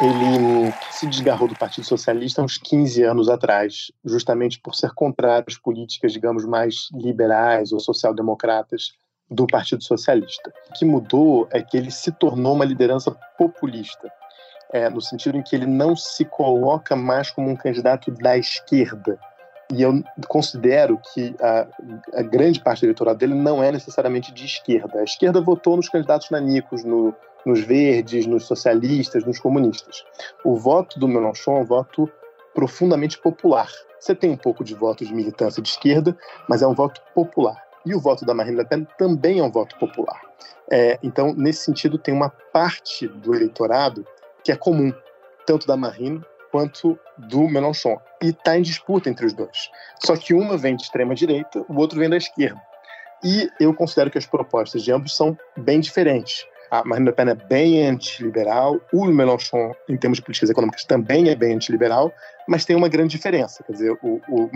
ele 0.00 0.72
se 0.90 1.06
desgarrou 1.06 1.46
do 1.46 1.56
Partido 1.56 1.84
Socialista 1.84 2.42
uns 2.42 2.58
15 2.58 3.02
anos 3.04 3.28
atrás, 3.28 3.92
justamente 4.04 4.58
por 4.60 4.74
ser 4.74 4.92
contrário 4.92 5.44
às 5.46 5.56
políticas, 5.56 6.12
digamos, 6.12 6.44
mais 6.44 6.88
liberais 6.92 7.72
ou 7.72 7.78
social-democratas 7.78 8.92
do 9.30 9.46
Partido 9.46 9.82
Socialista. 9.84 10.52
O 10.68 10.72
que 10.72 10.84
mudou 10.84 11.48
é 11.50 11.62
que 11.62 11.76
ele 11.76 11.90
se 11.90 12.10
tornou 12.12 12.54
uma 12.54 12.64
liderança 12.64 13.10
populista, 13.38 14.10
é, 14.72 14.90
no 14.90 15.00
sentido 15.00 15.38
em 15.38 15.42
que 15.42 15.54
ele 15.54 15.66
não 15.66 15.94
se 15.94 16.24
coloca 16.24 16.96
mais 16.96 17.30
como 17.30 17.48
um 17.48 17.56
candidato 17.56 18.10
da 18.10 18.36
esquerda. 18.36 19.18
E 19.72 19.82
eu 19.82 20.02
considero 20.28 21.00
que 21.12 21.34
a, 21.40 21.66
a 22.14 22.22
grande 22.22 22.60
parte 22.60 22.80
do 22.80 22.86
eleitorado 22.86 23.18
dele 23.18 23.34
não 23.34 23.62
é 23.62 23.72
necessariamente 23.72 24.32
de 24.32 24.44
esquerda. 24.44 25.00
A 25.00 25.04
esquerda 25.04 25.40
votou 25.40 25.76
nos 25.76 25.88
candidatos 25.88 26.30
nanicos, 26.30 26.84
no 26.84 27.14
nos 27.44 27.60
verdes, 27.60 28.26
nos 28.26 28.46
socialistas, 28.46 29.24
nos 29.24 29.38
comunistas. 29.38 30.04
O 30.44 30.56
voto 30.56 30.98
do 30.98 31.06
Mélenchon 31.06 31.58
é 31.58 31.60
um 31.60 31.64
voto 31.64 32.10
profundamente 32.54 33.18
popular. 33.18 33.68
Você 33.98 34.14
tem 34.14 34.30
um 34.30 34.36
pouco 34.36 34.64
de 34.64 34.74
voto 34.74 35.04
de 35.04 35.14
militância 35.14 35.62
de 35.62 35.68
esquerda, 35.68 36.16
mas 36.48 36.62
é 36.62 36.66
um 36.66 36.74
voto 36.74 37.00
popular. 37.14 37.62
E 37.84 37.94
o 37.94 38.00
voto 38.00 38.24
da 38.24 38.32
Marine 38.32 38.58
Le 38.58 38.64
Pen 38.64 38.86
também 38.96 39.40
é 39.40 39.42
um 39.42 39.50
voto 39.50 39.76
popular. 39.78 40.20
É, 40.70 40.98
então, 41.02 41.34
nesse 41.34 41.64
sentido, 41.64 41.98
tem 41.98 42.14
uma 42.14 42.30
parte 42.30 43.06
do 43.06 43.34
eleitorado 43.34 44.06
que 44.42 44.50
é 44.50 44.56
comum, 44.56 44.92
tanto 45.46 45.66
da 45.66 45.76
Marine 45.76 46.22
quanto 46.54 46.96
do 47.18 47.48
Mélenchon. 47.48 48.00
E 48.22 48.28
está 48.28 48.56
em 48.56 48.62
disputa 48.62 49.10
entre 49.10 49.26
os 49.26 49.32
dois. 49.32 49.72
Só 50.04 50.16
que 50.16 50.32
uma 50.32 50.56
vem 50.56 50.76
de 50.76 50.84
extrema 50.84 51.12
direita, 51.12 51.64
o 51.68 51.76
outro 51.76 51.98
vem 51.98 52.08
da 52.08 52.16
esquerda. 52.16 52.62
E 53.24 53.50
eu 53.58 53.74
considero 53.74 54.08
que 54.08 54.18
as 54.18 54.24
propostas 54.24 54.84
de 54.84 54.92
ambos 54.92 55.16
são 55.16 55.36
bem 55.56 55.80
diferentes. 55.80 56.46
A 56.70 56.84
Marine 56.84 57.08
Le 57.08 57.12
Pen 57.12 57.28
é 57.28 57.34
bem 57.34 57.88
antiliberal, 57.88 58.80
o 58.92 59.04
Mélenchon, 59.04 59.74
em 59.88 59.96
termos 59.96 60.18
de 60.18 60.24
políticas 60.24 60.50
econômicas, 60.50 60.84
também 60.84 61.28
é 61.28 61.34
bem 61.34 61.54
antiliberal, 61.54 62.12
mas 62.46 62.64
tem 62.64 62.76
uma 62.76 62.88
grande 62.88 63.16
diferença. 63.16 63.64
Quer 63.64 63.72
dizer, 63.72 63.98
o, 64.00 64.20
o 64.28 64.50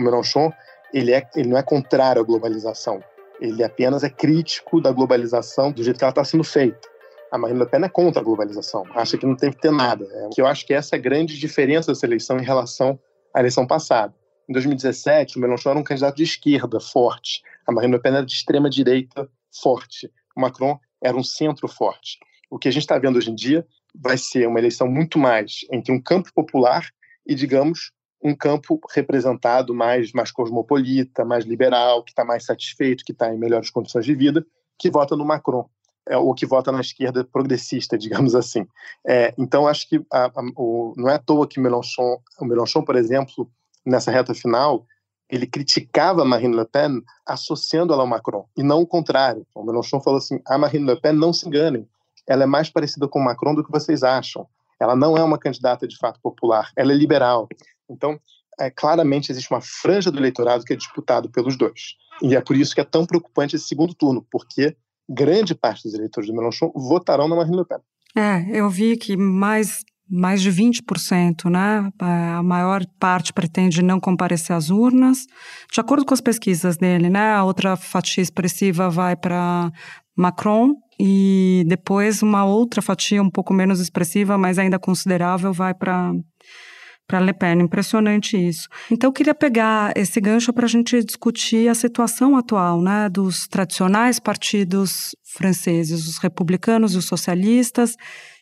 ele, 0.93 1.13
é, 1.13 1.27
ele 1.35 1.49
não 1.49 1.57
é 1.57 1.63
contrário 1.63 2.21
à 2.21 2.25
globalização, 2.25 3.03
ele 3.41 3.61
apenas 3.61 4.05
é 4.05 4.09
crítico 4.09 4.79
da 4.79 4.91
globalização 4.93 5.69
do 5.69 5.83
jeito 5.83 5.97
que 5.97 6.03
ela 6.05 6.11
está 6.11 6.23
sendo 6.23 6.45
feita. 6.45 6.87
A 7.31 7.37
Marine 7.37 7.59
Le 7.59 7.65
Pen 7.65 7.83
é 7.83 7.89
contra 7.89 8.21
a 8.21 8.23
globalização, 8.23 8.83
acha 8.95 9.17
que 9.17 9.25
não 9.25 9.35
tem 9.35 9.51
que 9.51 9.61
ter 9.61 9.71
nada. 9.71 10.05
É, 10.05 10.29
que 10.33 10.41
eu 10.41 10.47
acho 10.47 10.65
que 10.65 10.73
essa 10.73 10.95
é 10.95 10.99
a 10.99 11.01
grande 11.01 11.37
diferença 11.37 11.91
dessa 11.91 12.05
eleição 12.05 12.39
em 12.39 12.43
relação 12.43 12.99
à 13.33 13.39
eleição 13.39 13.67
passada. 13.67 14.13
Em 14.49 14.53
2017, 14.53 15.37
o 15.37 15.41
Mélenchon 15.41 15.69
era 15.69 15.79
um 15.79 15.83
candidato 15.83 16.15
de 16.15 16.23
esquerda 16.23 16.79
forte, 16.79 17.43
a 17.69 17.71
Marine 17.71 17.93
Le 17.93 18.01
Pen 18.01 18.13
era 18.13 18.25
de 18.25 18.33
extrema 18.33 18.67
direita 18.67 19.29
forte. 19.61 20.11
O 20.35 20.41
Macron 20.41 20.79
era 21.01 21.15
um 21.15 21.23
centro 21.23 21.67
forte. 21.67 22.17
O 22.49 22.57
que 22.57 22.67
a 22.67 22.71
gente 22.71 22.81
está 22.81 22.97
vendo 22.97 23.17
hoje 23.17 23.29
em 23.29 23.35
dia 23.35 23.65
vai 23.93 24.17
ser 24.17 24.47
uma 24.47 24.59
eleição 24.59 24.87
muito 24.87 25.19
mais 25.19 25.59
entre 25.71 25.93
um 25.93 26.01
campo 26.01 26.33
popular 26.33 26.89
e, 27.27 27.35
digamos, 27.35 27.91
um 28.23 28.35
campo 28.35 28.79
representado 28.93 29.73
mais, 29.73 30.11
mais 30.13 30.31
cosmopolita, 30.31 31.23
mais 31.23 31.45
liberal, 31.45 32.03
que 32.03 32.11
está 32.11 32.25
mais 32.25 32.43
satisfeito, 32.43 33.05
que 33.05 33.11
está 33.11 33.31
em 33.31 33.37
melhores 33.37 33.69
condições 33.69 34.05
de 34.05 34.15
vida, 34.15 34.43
que 34.77 34.89
vota 34.89 35.15
no 35.15 35.23
Macron, 35.23 35.69
é, 36.09 36.15
que 36.35 36.45
vota 36.45 36.71
na 36.71 36.81
esquerda 36.81 37.23
progressista, 37.23 37.95
digamos 37.99 38.35
assim. 38.35 38.65
É, 39.07 39.33
então, 39.37 39.67
acho 39.67 39.87
que 39.87 40.03
a, 40.11 40.25
a, 40.25 40.41
o, 40.55 40.93
não 40.97 41.09
é 41.09 41.15
à 41.15 41.19
toa 41.19 41.47
que 41.47 41.59
Mélenchon, 41.59 42.19
o 42.39 42.45
Mélenchon, 42.45 42.81
por 42.81 42.95
exemplo, 42.95 43.49
nessa 43.85 44.11
reta 44.11 44.33
final, 44.33 44.85
ele 45.29 45.45
criticava 45.45 46.25
Marine 46.25 46.55
Le 46.55 46.65
Pen 46.65 47.03
associando 47.25 47.93
ela 47.93 48.01
ao 48.01 48.07
Macron, 48.07 48.47
e 48.57 48.63
não 48.63 48.81
o 48.81 48.87
contrário. 48.87 49.45
O 49.53 49.63
Mélenchon 49.63 50.01
falou 50.01 50.17
assim, 50.17 50.41
a 50.47 50.57
Marine 50.57 50.85
Le 50.85 50.99
Pen, 50.99 51.13
não 51.13 51.31
se 51.31 51.47
enganem, 51.47 51.87
ela 52.27 52.43
é 52.43 52.47
mais 52.47 52.69
parecida 52.69 53.07
com 53.07 53.19
o 53.19 53.23
Macron 53.23 53.53
do 53.53 53.63
que 53.63 53.71
vocês 53.71 54.03
acham. 54.03 54.47
Ela 54.79 54.95
não 54.95 55.17
é 55.17 55.23
uma 55.23 55.37
candidata 55.37 55.87
de 55.87 55.97
fato 55.97 56.19
popular, 56.21 56.71
ela 56.75 56.91
é 56.91 56.95
liberal. 56.95 57.47
Então, 57.89 58.19
é, 58.59 58.69
claramente 58.69 59.31
existe 59.31 59.51
uma 59.51 59.61
franja 59.61 60.11
do 60.11 60.19
eleitorado 60.19 60.63
que 60.63 60.73
é 60.73 60.75
disputado 60.75 61.29
pelos 61.29 61.57
dois. 61.57 61.95
E 62.21 62.35
é 62.35 62.41
por 62.41 62.55
isso 62.55 62.75
que 62.75 62.81
é 62.81 62.83
tão 62.83 63.05
preocupante 63.05 63.55
esse 63.55 63.67
segundo 63.67 63.93
turno, 63.93 64.25
porque 64.29 64.75
grande 65.09 65.55
parte 65.55 65.83
dos 65.83 65.93
eleitores 65.93 66.29
do 66.29 66.35
Mélenchon 66.35 66.71
votarão 66.75 67.27
na 67.27 67.35
Marine 67.35 67.57
Le 67.57 67.65
Pen. 67.65 67.79
É, 68.15 68.45
eu 68.57 68.69
vi 68.69 68.97
que 68.97 69.17
mais 69.17 69.83
mais 70.11 70.41
de 70.41 70.51
20%, 70.51 71.51
né? 71.51 71.91
A 71.99 72.41
maior 72.41 72.83
parte 72.99 73.31
pretende 73.31 73.83
não 73.83 73.99
comparecer 73.99 74.55
às 74.55 74.71
urnas. 74.71 75.27
De 75.71 75.79
acordo 75.79 76.03
com 76.03 76.15
as 76.15 76.19
pesquisas 76.19 76.77
dele, 76.77 77.11
né? 77.11 77.33
A 77.33 77.43
outra 77.43 77.75
fatia 77.75 78.23
expressiva 78.23 78.89
vai 78.89 79.15
para 79.15 79.71
Macron 80.17 80.73
e 80.99 81.63
depois 81.67 82.23
uma 82.23 82.43
outra 82.43 82.81
fatia 82.81 83.21
um 83.21 83.29
pouco 83.29 83.53
menos 83.53 83.79
expressiva, 83.79 84.35
mas 84.35 84.57
ainda 84.57 84.79
considerável, 84.79 85.53
vai 85.53 85.75
para 85.75 86.11
para 87.09 87.19
Le 87.19 87.33
Pen. 87.33 87.59
Impressionante 87.59 88.37
isso. 88.37 88.69
Então, 88.91 89.07
eu 89.07 89.11
queria 89.11 89.33
pegar 89.33 89.91
esse 89.95 90.21
gancho 90.21 90.53
para 90.53 90.65
a 90.65 90.69
gente 90.69 91.03
discutir 91.03 91.67
a 91.67 91.73
situação 91.73 92.37
atual 92.37 92.81
né, 92.81 93.09
dos 93.09 93.47
tradicionais 93.47 94.19
partidos 94.19 95.15
franceses, 95.23 96.07
os 96.07 96.19
republicanos 96.19 96.93
e 96.93 96.97
os 96.97 97.05
socialistas, 97.05 97.95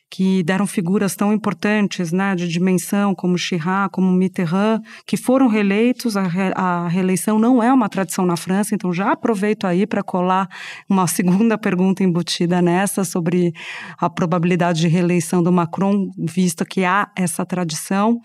que 0.10 0.42
deram 0.44 0.66
figuras 0.66 1.16
tão 1.16 1.34
importantes, 1.34 2.12
né, 2.12 2.36
de 2.36 2.48
dimensão, 2.48 3.14
como 3.14 3.38
Chirac, 3.38 3.92
como 3.92 4.12
Mitterrand, 4.12 4.82
que 5.06 5.18
foram 5.18 5.48
reeleitos. 5.48 6.16
A, 6.16 6.24
re, 6.24 6.54
a 6.56 6.88
reeleição 6.88 7.38
não 7.38 7.62
é 7.62 7.72
uma 7.72 7.90
tradição 7.90 8.26
na 8.26 8.38
França, 8.38 8.74
então 8.74 8.94
já 8.94 9.12
aproveito 9.12 9.66
aí 9.66 9.86
para 9.86 10.02
colar 10.02 10.48
uma 10.90 11.08
segunda 11.08 11.58
pergunta 11.58 12.04
embutida 12.04 12.62
nessa 12.62 13.04
sobre 13.04 13.54
a 13.98 14.10
probabilidade 14.10 14.82
de 14.82 14.88
reeleição 14.88 15.44
do 15.44 15.52
Macron, 15.52 16.10
visto 16.18 16.66
que 16.66 16.84
há 16.86 17.12
essa 17.16 17.46
tradição. 17.46 18.14
O 18.14 18.22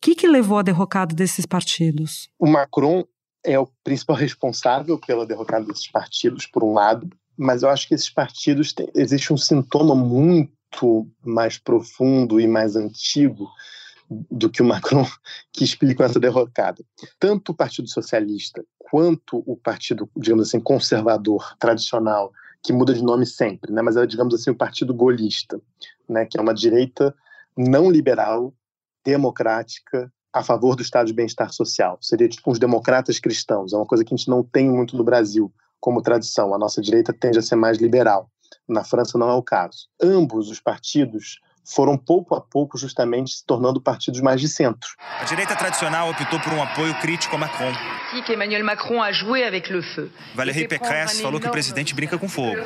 que, 0.00 0.14
que 0.14 0.26
levou 0.26 0.58
à 0.58 0.62
derrocada 0.62 1.14
desses 1.14 1.46
partidos? 1.46 2.28
O 2.38 2.46
Macron 2.46 3.04
é 3.44 3.58
o 3.58 3.68
principal 3.84 4.16
responsável 4.18 4.98
pela 4.98 5.26
derrocada 5.26 5.64
desses 5.64 5.90
partidos, 5.90 6.46
por 6.46 6.64
um 6.64 6.72
lado, 6.72 7.08
mas 7.36 7.62
eu 7.62 7.68
acho 7.68 7.86
que 7.86 7.94
esses 7.94 8.10
partidos 8.10 8.72
têm, 8.72 8.88
existe 8.94 9.32
um 9.32 9.36
sintoma 9.36 9.94
muito 9.94 10.52
muito 10.74 11.08
mais 11.24 11.58
profundo 11.58 12.40
e 12.40 12.46
mais 12.46 12.76
antigo 12.76 13.48
do 14.30 14.50
que 14.50 14.62
o 14.62 14.64
Macron 14.64 15.06
que 15.52 15.64
explica 15.64 16.04
essa 16.04 16.20
derrocada. 16.20 16.84
Tanto 17.18 17.52
o 17.52 17.54
Partido 17.54 17.88
Socialista 17.88 18.64
quanto 18.78 19.42
o 19.46 19.56
Partido, 19.56 20.08
digamos 20.16 20.48
assim, 20.48 20.60
conservador, 20.60 21.56
tradicional, 21.58 22.32
que 22.62 22.72
muda 22.72 22.94
de 22.94 23.02
nome 23.02 23.26
sempre, 23.26 23.72
né? 23.72 23.82
mas 23.82 23.96
é, 23.96 24.06
digamos 24.06 24.34
assim, 24.34 24.50
o 24.50 24.56
Partido 24.56 24.94
Golista, 24.94 25.60
né? 26.08 26.24
que 26.24 26.38
é 26.38 26.40
uma 26.40 26.54
direita 26.54 27.14
não 27.56 27.90
liberal, 27.90 28.54
democrática, 29.04 30.10
a 30.32 30.42
favor 30.42 30.74
do 30.74 30.82
estado 30.82 31.06
de 31.06 31.12
bem-estar 31.12 31.52
social. 31.52 31.98
Seria 32.00 32.28
tipo 32.28 32.50
uns 32.50 32.58
democratas 32.58 33.20
cristãos, 33.20 33.72
é 33.72 33.76
uma 33.76 33.86
coisa 33.86 34.04
que 34.04 34.12
a 34.12 34.16
gente 34.16 34.28
não 34.28 34.42
tem 34.42 34.68
muito 34.68 34.96
no 34.96 35.04
Brasil 35.04 35.52
como 35.78 36.02
tradição. 36.02 36.54
A 36.54 36.58
nossa 36.58 36.80
direita 36.80 37.12
tende 37.12 37.38
a 37.38 37.42
ser 37.42 37.56
mais 37.56 37.78
liberal. 37.78 38.30
Na 38.68 38.84
França 38.84 39.18
não 39.18 39.28
é 39.28 39.34
o 39.34 39.42
caso. 39.42 39.88
Ambos 40.02 40.50
os 40.50 40.60
partidos 40.60 41.40
foram 41.64 41.96
pouco 41.96 42.34
a 42.34 42.40
pouco 42.40 42.76
justamente 42.76 43.32
se 43.32 43.46
tornando 43.46 43.80
partidos 43.80 44.20
mais 44.20 44.40
de 44.40 44.48
centro. 44.48 44.88
A 45.18 45.24
direita 45.24 45.56
tradicional 45.56 46.10
optou 46.10 46.38
por 46.40 46.52
um 46.52 46.62
apoio 46.62 46.94
crítico 47.00 47.34
a 47.34 47.38
Macron. 47.38 47.72
Valérie 50.34 50.68
Pécresse 50.68 51.22
falou 51.22 51.40
que 51.40 51.48
o 51.48 51.50
presidente 51.50 51.94
brinca 51.94 52.18
com 52.18 52.28
fogo, 52.28 52.62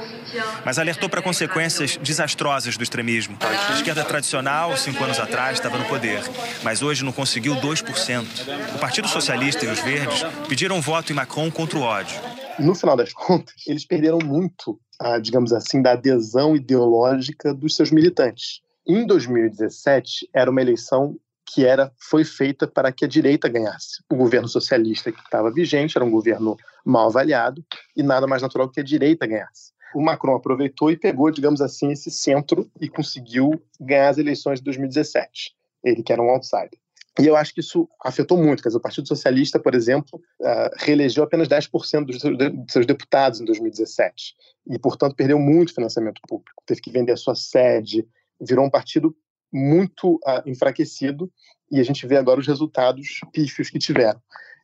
mas 0.64 0.78
alertou 0.78 1.08
para 1.08 1.22
consequências 1.22 1.96
desastrosas 1.96 2.76
do 2.76 2.82
extremismo. 2.82 3.38
A 3.40 3.74
esquerda 3.74 4.04
tradicional, 4.04 4.76
cinco 4.76 5.02
anos 5.04 5.18
atrás, 5.20 5.58
estava 5.58 5.78
no 5.78 5.84
poder, 5.84 6.20
mas 6.62 6.82
hoje 6.82 7.04
não 7.04 7.12
conseguiu 7.12 7.54
2%. 7.56 8.74
O 8.74 8.78
Partido 8.78 9.08
Socialista 9.08 9.64
e 9.64 9.68
os 9.68 9.78
Verdes 9.78 10.24
pediram 10.48 10.80
voto 10.80 11.12
em 11.12 11.14
Macron 11.14 11.50
contra 11.50 11.78
o 11.78 11.82
ódio. 11.82 12.20
no 12.58 12.74
final 12.74 12.96
das 12.96 13.12
contas, 13.12 13.54
eles 13.66 13.86
perderam 13.86 14.18
muito, 14.22 14.78
a, 14.98 15.18
digamos 15.18 15.52
assim, 15.52 15.80
da 15.80 15.92
adesão 15.92 16.56
ideológica 16.56 17.54
dos 17.54 17.76
seus 17.76 17.90
militantes. 17.90 18.60
Em 18.86 19.06
2017, 19.06 20.28
era 20.34 20.50
uma 20.50 20.62
eleição 20.62 21.16
que 21.46 21.64
era 21.64 21.90
foi 21.98 22.24
feita 22.24 22.66
para 22.66 22.92
que 22.92 23.04
a 23.04 23.08
direita 23.08 23.48
ganhasse. 23.48 24.02
O 24.10 24.16
governo 24.16 24.48
socialista 24.48 25.10
que 25.10 25.20
estava 25.20 25.50
vigente 25.50 25.96
era 25.96 26.04
um 26.04 26.10
governo 26.10 26.56
mal 26.84 27.06
avaliado 27.06 27.64
e 27.96 28.02
nada 28.02 28.26
mais 28.26 28.42
natural 28.42 28.68
que 28.68 28.80
a 28.80 28.84
direita 28.84 29.26
ganhasse. 29.26 29.72
O 29.94 30.02
Macron 30.02 30.36
aproveitou 30.36 30.90
e 30.90 30.96
pegou, 30.96 31.30
digamos 31.30 31.62
assim, 31.62 31.90
esse 31.90 32.10
centro 32.10 32.70
e 32.78 32.88
conseguiu 32.88 33.50
ganhar 33.80 34.10
as 34.10 34.18
eleições 34.18 34.58
de 34.58 34.64
2017. 34.64 35.54
Ele 35.82 36.02
que 36.02 36.12
era 36.12 36.20
um 36.20 36.28
outsider. 36.28 36.78
E 37.20 37.26
eu 37.26 37.36
acho 37.36 37.52
que 37.52 37.60
isso 37.60 37.88
afetou 38.04 38.38
muito. 38.38 38.62
Quer 38.62 38.68
dizer, 38.68 38.78
o 38.78 38.82
Partido 38.82 39.08
Socialista, 39.08 39.58
por 39.58 39.74
exemplo, 39.74 40.20
uh, 40.40 40.70
reelegeu 40.76 41.24
apenas 41.24 41.48
10% 41.48 42.04
dos 42.04 42.20
seus, 42.20 42.38
dos 42.38 42.72
seus 42.72 42.86
deputados 42.86 43.40
em 43.40 43.44
2017. 43.44 44.34
E, 44.70 44.78
portanto, 44.78 45.16
perdeu 45.16 45.38
muito 45.38 45.74
financiamento 45.74 46.20
público. 46.28 46.62
Teve 46.64 46.80
que 46.80 46.90
vender 46.90 47.12
a 47.12 47.16
sua 47.16 47.34
sede, 47.34 48.06
virou 48.40 48.64
um 48.64 48.70
partido 48.70 49.16
muito 49.52 50.14
uh, 50.16 50.46
enfraquecido. 50.46 51.30
E 51.70 51.80
a 51.80 51.82
gente 51.82 52.06
vê 52.06 52.16
agora 52.16 52.38
os 52.38 52.46
resultados 52.46 53.20
pífios 53.32 53.68
que 53.68 53.78
tiveram. 53.78 54.20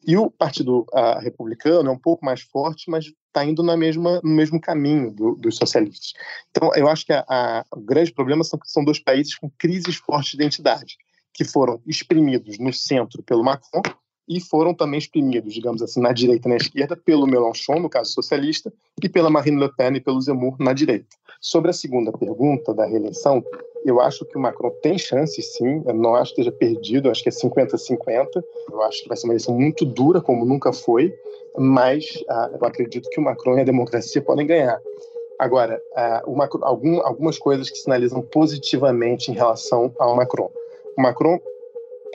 E 0.07 0.17
o 0.17 0.31
Partido 0.31 0.87
uh, 0.93 1.19
Republicano 1.21 1.89
é 1.89 1.93
um 1.93 1.99
pouco 1.99 2.25
mais 2.25 2.43
forte, 2.43 2.91
mas 2.91 3.07
está 3.27 3.45
indo 3.45 3.63
na 3.63 3.77
mesma, 3.77 4.21
no 4.23 4.31
mesmo 4.31 4.61
caminho 4.61 5.11
do, 5.11 5.35
dos 5.35 5.57
socialistas. 5.57 6.13
Então, 6.51 6.71
eu 6.77 6.89
acho 6.89 7.05
que 7.05 7.13
a, 7.13 7.25
a, 7.27 7.65
o 7.75 7.81
grande 7.81 8.13
problema 8.13 8.45
são 8.45 8.59
são 8.65 8.85
dois 8.85 8.99
países 8.99 9.35
com 9.35 9.51
crises 9.59 9.97
fortes 9.97 10.33
de 10.33 10.37
identidade 10.37 10.97
que 11.35 11.45
foram 11.45 11.81
exprimidos 11.87 12.59
no 12.59 12.73
centro 12.73 13.23
pelo 13.23 13.45
Macron 13.45 13.83
e 14.27 14.41
foram 14.41 14.73
também 14.73 14.99
exprimidos, 14.99 15.53
digamos 15.53 15.83
assim, 15.83 16.01
na 16.01 16.13
direita 16.13 16.49
e 16.49 16.51
na 16.51 16.57
esquerda 16.57 16.97
pelo 16.97 17.27
Mélenchon, 17.27 17.81
no 17.81 17.91
caso 17.91 18.13
socialista, 18.13 18.73
e 19.03 19.09
pela 19.09 19.29
Marine 19.29 19.61
Le 19.61 19.71
Pen 19.77 19.97
e 19.97 20.01
pelo 20.01 20.21
Zemmour 20.21 20.57
na 20.59 20.73
direita. 20.73 21.09
Sobre 21.41 21.71
a 21.71 21.75
segunda 21.75 22.11
pergunta 22.11 22.73
da 22.73 22.87
reeleição, 22.87 23.45
eu 23.85 24.01
acho 24.01 24.25
que 24.25 24.39
o 24.39 24.41
Macron 24.41 24.71
tem 24.83 24.97
chance, 24.97 25.41
sim. 25.43 25.83
Eu 25.87 25.93
não 25.93 26.15
acho 26.15 26.35
que 26.35 26.41
esteja 26.41 26.57
perdido, 26.57 27.07
eu 27.09 27.13
acho 27.13 27.23
que 27.23 27.29
é 27.29 27.33
50-50. 27.33 28.43
Eu 28.73 28.81
acho 28.83 29.03
que 29.03 29.09
vai 29.09 29.17
ser 29.17 29.27
uma 29.27 29.35
eleição 29.35 29.55
muito 29.55 29.85
dura, 29.85 30.23
como 30.23 30.47
nunca 30.47 30.73
foi, 30.73 31.15
mas 31.59 32.19
ah, 32.31 32.51
eu 32.59 32.67
acredito 32.67 33.11
que 33.11 33.21
o 33.21 33.23
Macron 33.23 33.59
e 33.59 33.61
a 33.61 33.65
democracia 33.65 34.23
podem 34.23 34.47
ganhar. 34.47 34.81
Agora, 35.39 35.79
ah, 35.95 36.23
Macron, 36.29 36.65
algum, 36.65 37.01
algumas 37.01 37.39
coisas 37.39 37.69
que 37.69 37.77
sinalizam 37.77 38.23
positivamente 38.23 39.31
em 39.31 39.35
relação 39.35 39.93
ao 39.99 40.17
Macron. 40.17 40.51
Macron 40.97 41.39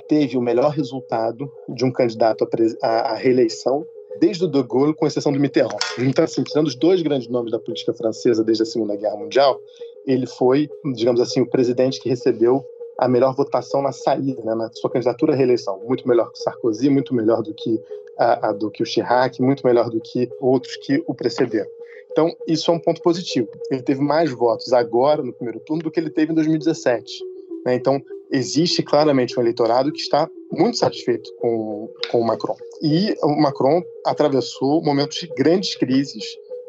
teve 0.07 0.37
o 0.37 0.41
melhor 0.41 0.71
resultado 0.71 1.51
de 1.67 1.85
um 1.85 1.91
candidato 1.91 2.47
à, 2.81 3.15
reeleição 3.15 3.85
desde 4.19 4.43
o 4.43 4.47
De 4.47 4.61
Gaulle, 4.63 4.93
com 4.93 5.07
exceção 5.07 5.31
do 5.31 5.39
Mitterrand. 5.39 5.77
Então, 5.97 6.25
assim, 6.25 6.43
tirando 6.43 6.67
os 6.67 6.75
dois 6.75 7.01
grandes 7.01 7.29
nomes 7.29 7.51
da 7.51 7.59
política 7.59 7.93
francesa 7.93 8.43
desde 8.43 8.63
a 8.63 8.65
Segunda 8.65 8.95
Guerra 8.95 9.15
Mundial, 9.15 9.59
ele 10.05 10.25
foi, 10.25 10.69
digamos 10.93 11.21
assim, 11.21 11.41
o 11.41 11.49
presidente 11.49 12.01
que 12.01 12.09
recebeu 12.09 12.65
a 12.97 13.07
melhor 13.07 13.33
votação 13.33 13.81
na 13.81 13.93
saída, 13.93 14.43
né, 14.43 14.53
na 14.55 14.69
sua 14.73 14.89
candidatura 14.89 15.33
à 15.33 15.35
reeleição. 15.35 15.79
Muito 15.87 16.07
melhor 16.07 16.31
que 16.31 16.39
Sarkozy, 16.39 16.89
muito 16.89 17.15
melhor 17.15 17.41
do 17.41 17.53
que, 17.53 17.81
a, 18.17 18.49
a, 18.49 18.51
do 18.51 18.69
que 18.69 18.83
o 18.83 18.85
Chirac, 18.85 19.41
muito 19.41 19.65
melhor 19.65 19.89
do 19.89 20.01
que 20.01 20.29
outros 20.41 20.75
que 20.75 21.01
o 21.07 21.13
precederam. 21.13 21.69
Então, 22.11 22.35
isso 22.45 22.69
é 22.69 22.73
um 22.73 22.79
ponto 22.79 23.01
positivo. 23.01 23.47
Ele 23.71 23.81
teve 23.81 24.01
mais 24.01 24.31
votos 24.31 24.73
agora, 24.73 25.23
no 25.23 25.31
primeiro 25.31 25.59
turno, 25.61 25.83
do 25.83 25.91
que 25.91 25.99
ele 25.99 26.09
teve 26.09 26.31
em 26.33 26.35
2017. 26.35 27.23
Né? 27.65 27.75
Então, 27.75 28.01
existe 28.31 28.83
claramente 28.83 29.37
um 29.37 29.41
eleitorado 29.41 29.91
que 29.91 29.99
está 29.99 30.29
muito 30.51 30.77
satisfeito 30.77 31.29
com, 31.39 31.89
com 32.11 32.21
o 32.21 32.25
Macron. 32.25 32.55
E 32.81 33.15
o 33.23 33.41
Macron 33.41 33.81
atravessou 34.05 34.81
momentos 34.83 35.17
de 35.17 35.27
grandes 35.27 35.75
crises 35.75 36.23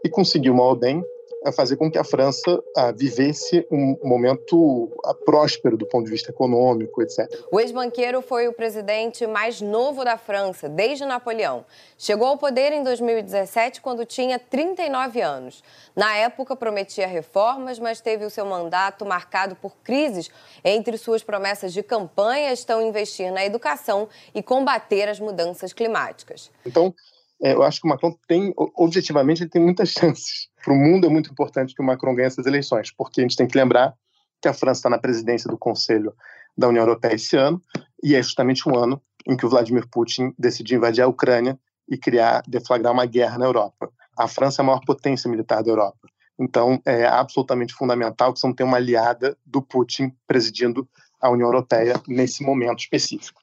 e 0.05 0.09
conseguiu 0.09 0.55
mal 0.55 0.69
ou 0.69 0.77
bem 0.77 1.03
a 1.45 1.51
fazer 1.53 1.77
com 1.77 1.91
que 1.91 1.99
a 1.99 2.05
França 2.05 2.63
a, 2.77 2.93
vivesse 2.93 3.67
um 3.71 3.97
momento 4.03 4.91
a, 5.05 5.15
próspero 5.15 5.77
do 5.77 5.87
ponto 5.87 6.05
de 6.05 6.11
vista 6.11 6.31
econômico, 6.31 7.03
etc. 7.03 7.31
O 7.51 7.59
ex-banqueiro 7.59 8.21
foi 8.21 8.49
o 8.49 8.53
presidente 8.53 9.27
mais 9.27 9.61
novo 9.61 10.05
da 10.05 10.19
França 10.19 10.69
desde 10.69 11.05
Napoleão. 11.05 11.65
Chegou 11.97 12.27
ao 12.27 12.37
poder 12.37 12.73
em 12.73 12.83
2017 12.83 13.81
quando 13.81 14.05
tinha 14.05 14.39
39 14.39 15.21
anos. 15.21 15.63
Na 15.97 16.15
época 16.17 16.55
prometia 16.55 17.07
reformas, 17.07 17.79
mas 17.79 18.01
teve 18.01 18.25
o 18.25 18.31
seu 18.31 18.45
mandato 18.45 19.07
marcado 19.07 19.57
por 19.57 19.77
crises. 19.83 20.31
Entre 20.65 20.97
suas 20.99 21.23
promessas 21.23 21.73
de 21.73 21.83
campanha 21.83 22.53
estão 22.53 22.83
investir 22.83 23.33
na 23.33 23.45
educação 23.45 24.09
e 24.35 24.43
combater 24.43 25.09
as 25.09 25.19
mudanças 25.19 25.73
climáticas. 25.73 26.51
Então, 26.67 26.95
é, 27.43 27.55
eu 27.55 27.63
acho 27.63 27.81
que 27.81 27.87
o 27.87 27.91
Macron 27.91 28.15
tem, 28.29 28.53
objetivamente, 28.57 29.43
ele 29.43 29.51
tem 29.51 29.63
muitas 29.63 29.91
chances. 29.99 30.49
Para 30.63 30.75
o 30.75 30.77
mundo 30.77 31.07
é 31.07 31.11
muito 31.11 31.31
importante 31.31 31.75
que 31.75 31.83
o 31.83 31.85
Macron 31.85 32.15
ganhe 32.15 32.27
essas 32.27 32.47
eleições, 32.47 32.91
porque 32.91 33.21
a 33.21 33.25
gente 33.25 33.37
tem 33.37 33.47
que 33.47 33.57
lembrar 33.57 33.95
que 34.41 34.49
a 34.49 34.55
França 34.55 34.81
está 34.81 34.91
na 34.91 34.99
presidência 34.99 35.51
do 35.51 35.59
Conselho 35.59 36.15
da 36.57 36.69
União 36.69 36.83
Europeia 36.83 37.15
esse 37.15 37.37
ano, 37.37 37.61
e 38.03 38.15
é 38.15 38.23
justamente 38.23 38.69
um 38.69 38.77
ano 38.77 39.01
em 39.27 39.37
que 39.37 39.47
o 39.47 39.49
Vladimir 39.49 39.87
Putin 39.91 40.35
decidiu 40.39 40.79
invadir 40.79 41.03
a 41.03 41.09
Ucrânia 41.09 41.59
e 41.89 41.97
criar, 41.97 42.43
deflagrar 42.47 42.93
uma 42.93 43.07
guerra 43.07 43.39
na 43.39 43.47
Europa. 43.47 43.91
A 44.17 44.29
França 44.29 44.61
é 44.61 44.63
a 44.63 44.67
maior 44.67 44.81
potência 44.85 45.31
militar 45.31 45.63
da 45.63 45.71
Europa. 45.71 46.09
Então, 46.39 46.81
é 46.87 47.05
absolutamente 47.05 47.75
fundamental 47.75 48.33
que 48.33 48.41
você 48.41 48.47
não 48.47 48.55
tenha 48.55 48.67
uma 48.67 48.79
aliada 48.79 49.37
do 49.45 49.61
Putin 49.61 50.11
presidindo 50.27 50.89
a 51.21 51.29
União 51.29 51.49
Europeia 51.49 52.01
nesse 52.09 52.43
momento 52.43 52.81
específico. 52.81 53.43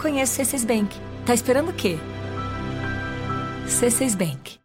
Conheça 0.00 0.42
C6 0.42 0.64
Bank. 0.64 0.96
Tá 1.26 1.34
esperando 1.34 1.68
o 1.68 1.74
quê? 1.74 1.98
C6 3.66 4.16
Bank. 4.16 4.58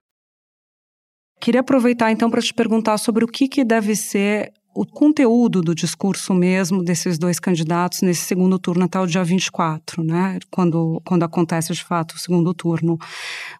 Queria 1.41 1.59
aproveitar 1.59 2.09
então 2.09 2.29
para 2.31 2.41
te 2.41 2.53
perguntar 2.53 2.97
sobre 2.97 3.25
o 3.25 3.27
que, 3.27 3.49
que 3.49 3.65
deve 3.65 3.97
ser 3.97 4.53
o 4.73 4.85
conteúdo 4.85 5.61
do 5.61 5.75
discurso 5.75 6.33
mesmo 6.33 6.81
desses 6.81 7.17
dois 7.17 7.37
candidatos 7.37 8.01
nesse 8.01 8.21
segundo 8.21 8.57
turno 8.57 8.85
até 8.85 8.97
o 8.97 9.05
dia 9.05 9.25
24, 9.25 10.03
né? 10.03 10.39
Quando, 10.49 11.01
quando 11.05 11.23
acontece 11.23 11.73
de 11.73 11.83
fato 11.83 12.13
o 12.13 12.19
segundo 12.19 12.53
turno. 12.53 12.97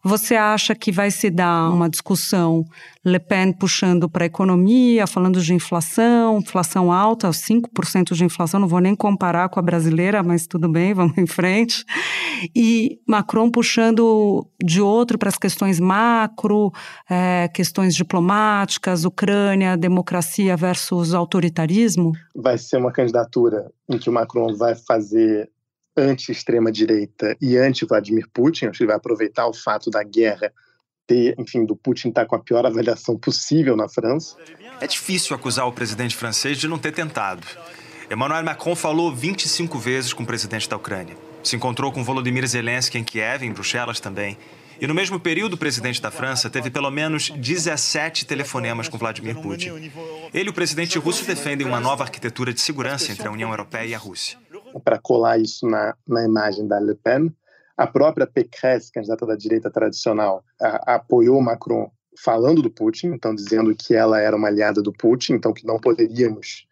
Você 0.02 0.36
acha 0.36 0.74
que 0.74 0.94
vai 0.94 1.12
se 1.12 1.30
dar 1.30 1.70
uma 1.70 1.90
discussão 1.90 2.66
Le 3.06 3.20
Pen 3.20 3.54
puxando 3.54 4.10
para 4.10 4.24
a 4.24 4.26
economia, 4.26 5.06
falando 5.06 5.40
de 5.40 5.54
inflação, 5.54 6.40
inflação 6.40 6.92
alta, 6.92 7.30
5% 7.30 8.16
de 8.16 8.24
inflação, 8.24 8.60
não 8.60 8.68
vou 8.68 8.80
nem 8.80 8.96
comparar 8.96 9.48
com 9.50 9.60
a 9.60 9.64
brasileira, 9.64 10.24
mas 10.24 10.48
tudo 10.48 10.68
bem, 10.68 10.92
vamos 10.96 11.16
em 11.16 11.28
frente. 11.28 11.86
E 12.56 13.00
Macron 13.08 13.52
puxando 13.52 14.50
de 14.64 14.82
outro 14.82 15.20
para 15.20 15.30
as 15.30 15.38
questões 15.38 15.80
macro, 15.80 16.72
é, 17.08 17.48
questões 17.54 17.94
diplomáticas, 17.96 19.06
Ucrânia, 19.06 19.78
democracia 19.78 20.58
versus 20.58 21.14
autoritarismo? 21.14 22.12
Vai 22.36 22.58
ser 22.58 22.78
uma 22.78 22.92
candidatura 22.92 23.72
em 23.88 24.00
que 24.00 24.10
o 24.10 24.14
Macron 24.14 24.56
vai 24.56 24.74
fazer 24.74 25.50
anti-extrema-direita 25.96 27.38
e 27.40 27.56
anti-Vladimir 27.56 28.28
Putin, 28.34 28.66
acho 28.66 28.80
que 28.80 28.86
vai 28.86 28.96
aproveitar 28.96 29.48
o 29.48 29.54
fato 29.54 29.90
da 29.90 30.04
guerra 30.04 30.52
ter, 31.08 31.36
enfim, 31.38 31.66
do 31.66 31.76
Putin 31.76 32.10
estar 32.10 32.22
tá 32.22 32.28
com 32.28 32.36
a 32.36 32.40
pior 32.40 32.66
avaliação 32.66 33.18
possível 33.18 33.76
na 33.76 33.88
França. 33.88 34.36
É 34.80 34.88
difícil 34.88 35.36
acusar 35.36 35.68
o 35.68 35.72
presidente 35.72 36.16
francês 36.16 36.58
de 36.58 36.68
não 36.68 36.78
ter 36.78 36.92
tentado. 36.92 37.46
Emmanuel 38.12 38.44
Macron 38.44 38.76
falou 38.76 39.14
25 39.14 39.80
vezes 39.80 40.14
com 40.14 40.24
o 40.24 40.26
presidente 40.26 40.70
da 40.70 40.76
Ucrânia. 40.76 41.16
Se 41.44 41.56
encontrou 41.56 41.92
com 41.92 42.04
Volodymyr 42.04 42.46
Zelensky 42.48 42.98
em 42.98 43.04
Kiev, 43.04 43.44
em 43.44 43.52
Bruxelas 43.52 44.00
também. 44.00 44.38
E 44.80 44.88
no 44.88 44.94
mesmo 44.94 45.20
período, 45.20 45.54
o 45.54 45.58
presidente 45.58 46.02
da 46.02 46.12
França 46.12 46.50
teve 46.50 46.70
pelo 46.70 46.92
menos 46.92 47.30
17 47.30 48.26
telefonemas 48.26 48.90
com 48.90 48.98
Vladimir 48.98 49.36
Putin. 49.38 49.92
Ele 50.34 50.48
e 50.48 50.50
o 50.50 50.54
presidente 50.54 51.00
russo 51.00 51.26
defendem 51.26 51.66
uma 51.66 51.80
nova 51.80 52.04
arquitetura 52.04 52.54
de 52.54 52.60
segurança 52.60 53.12
entre 53.12 53.28
a 53.28 53.32
União 53.32 53.50
Europeia 53.50 53.86
e 53.86 53.96
a 53.96 53.98
Rússia. 53.98 54.38
Para 54.84 55.00
colar 55.00 55.40
isso 55.40 55.66
na, 55.66 55.96
na 56.08 56.26
imagem 56.26 56.68
da 56.68 56.78
Le 56.80 56.96
Pen, 56.96 57.32
a 57.78 57.88
própria 57.88 58.28
Pécresse, 58.28 58.92
candidata 58.92 59.26
da 59.26 59.36
direita 59.36 59.70
tradicional, 59.70 60.44
a, 60.60 60.96
apoiou 60.96 61.42
Macron 61.42 61.92
falando 62.18 62.62
do 62.62 62.70
Putin, 62.70 63.08
então 63.08 63.36
dizendo 63.36 63.76
que 63.76 63.94
ela 63.94 64.20
era 64.20 64.36
uma 64.36 64.48
aliada 64.48 64.82
do 64.82 64.94
Putin, 64.94 65.34
então 65.34 65.54
que 65.54 65.66
não 65.66 65.80
poderíamos 65.80 66.66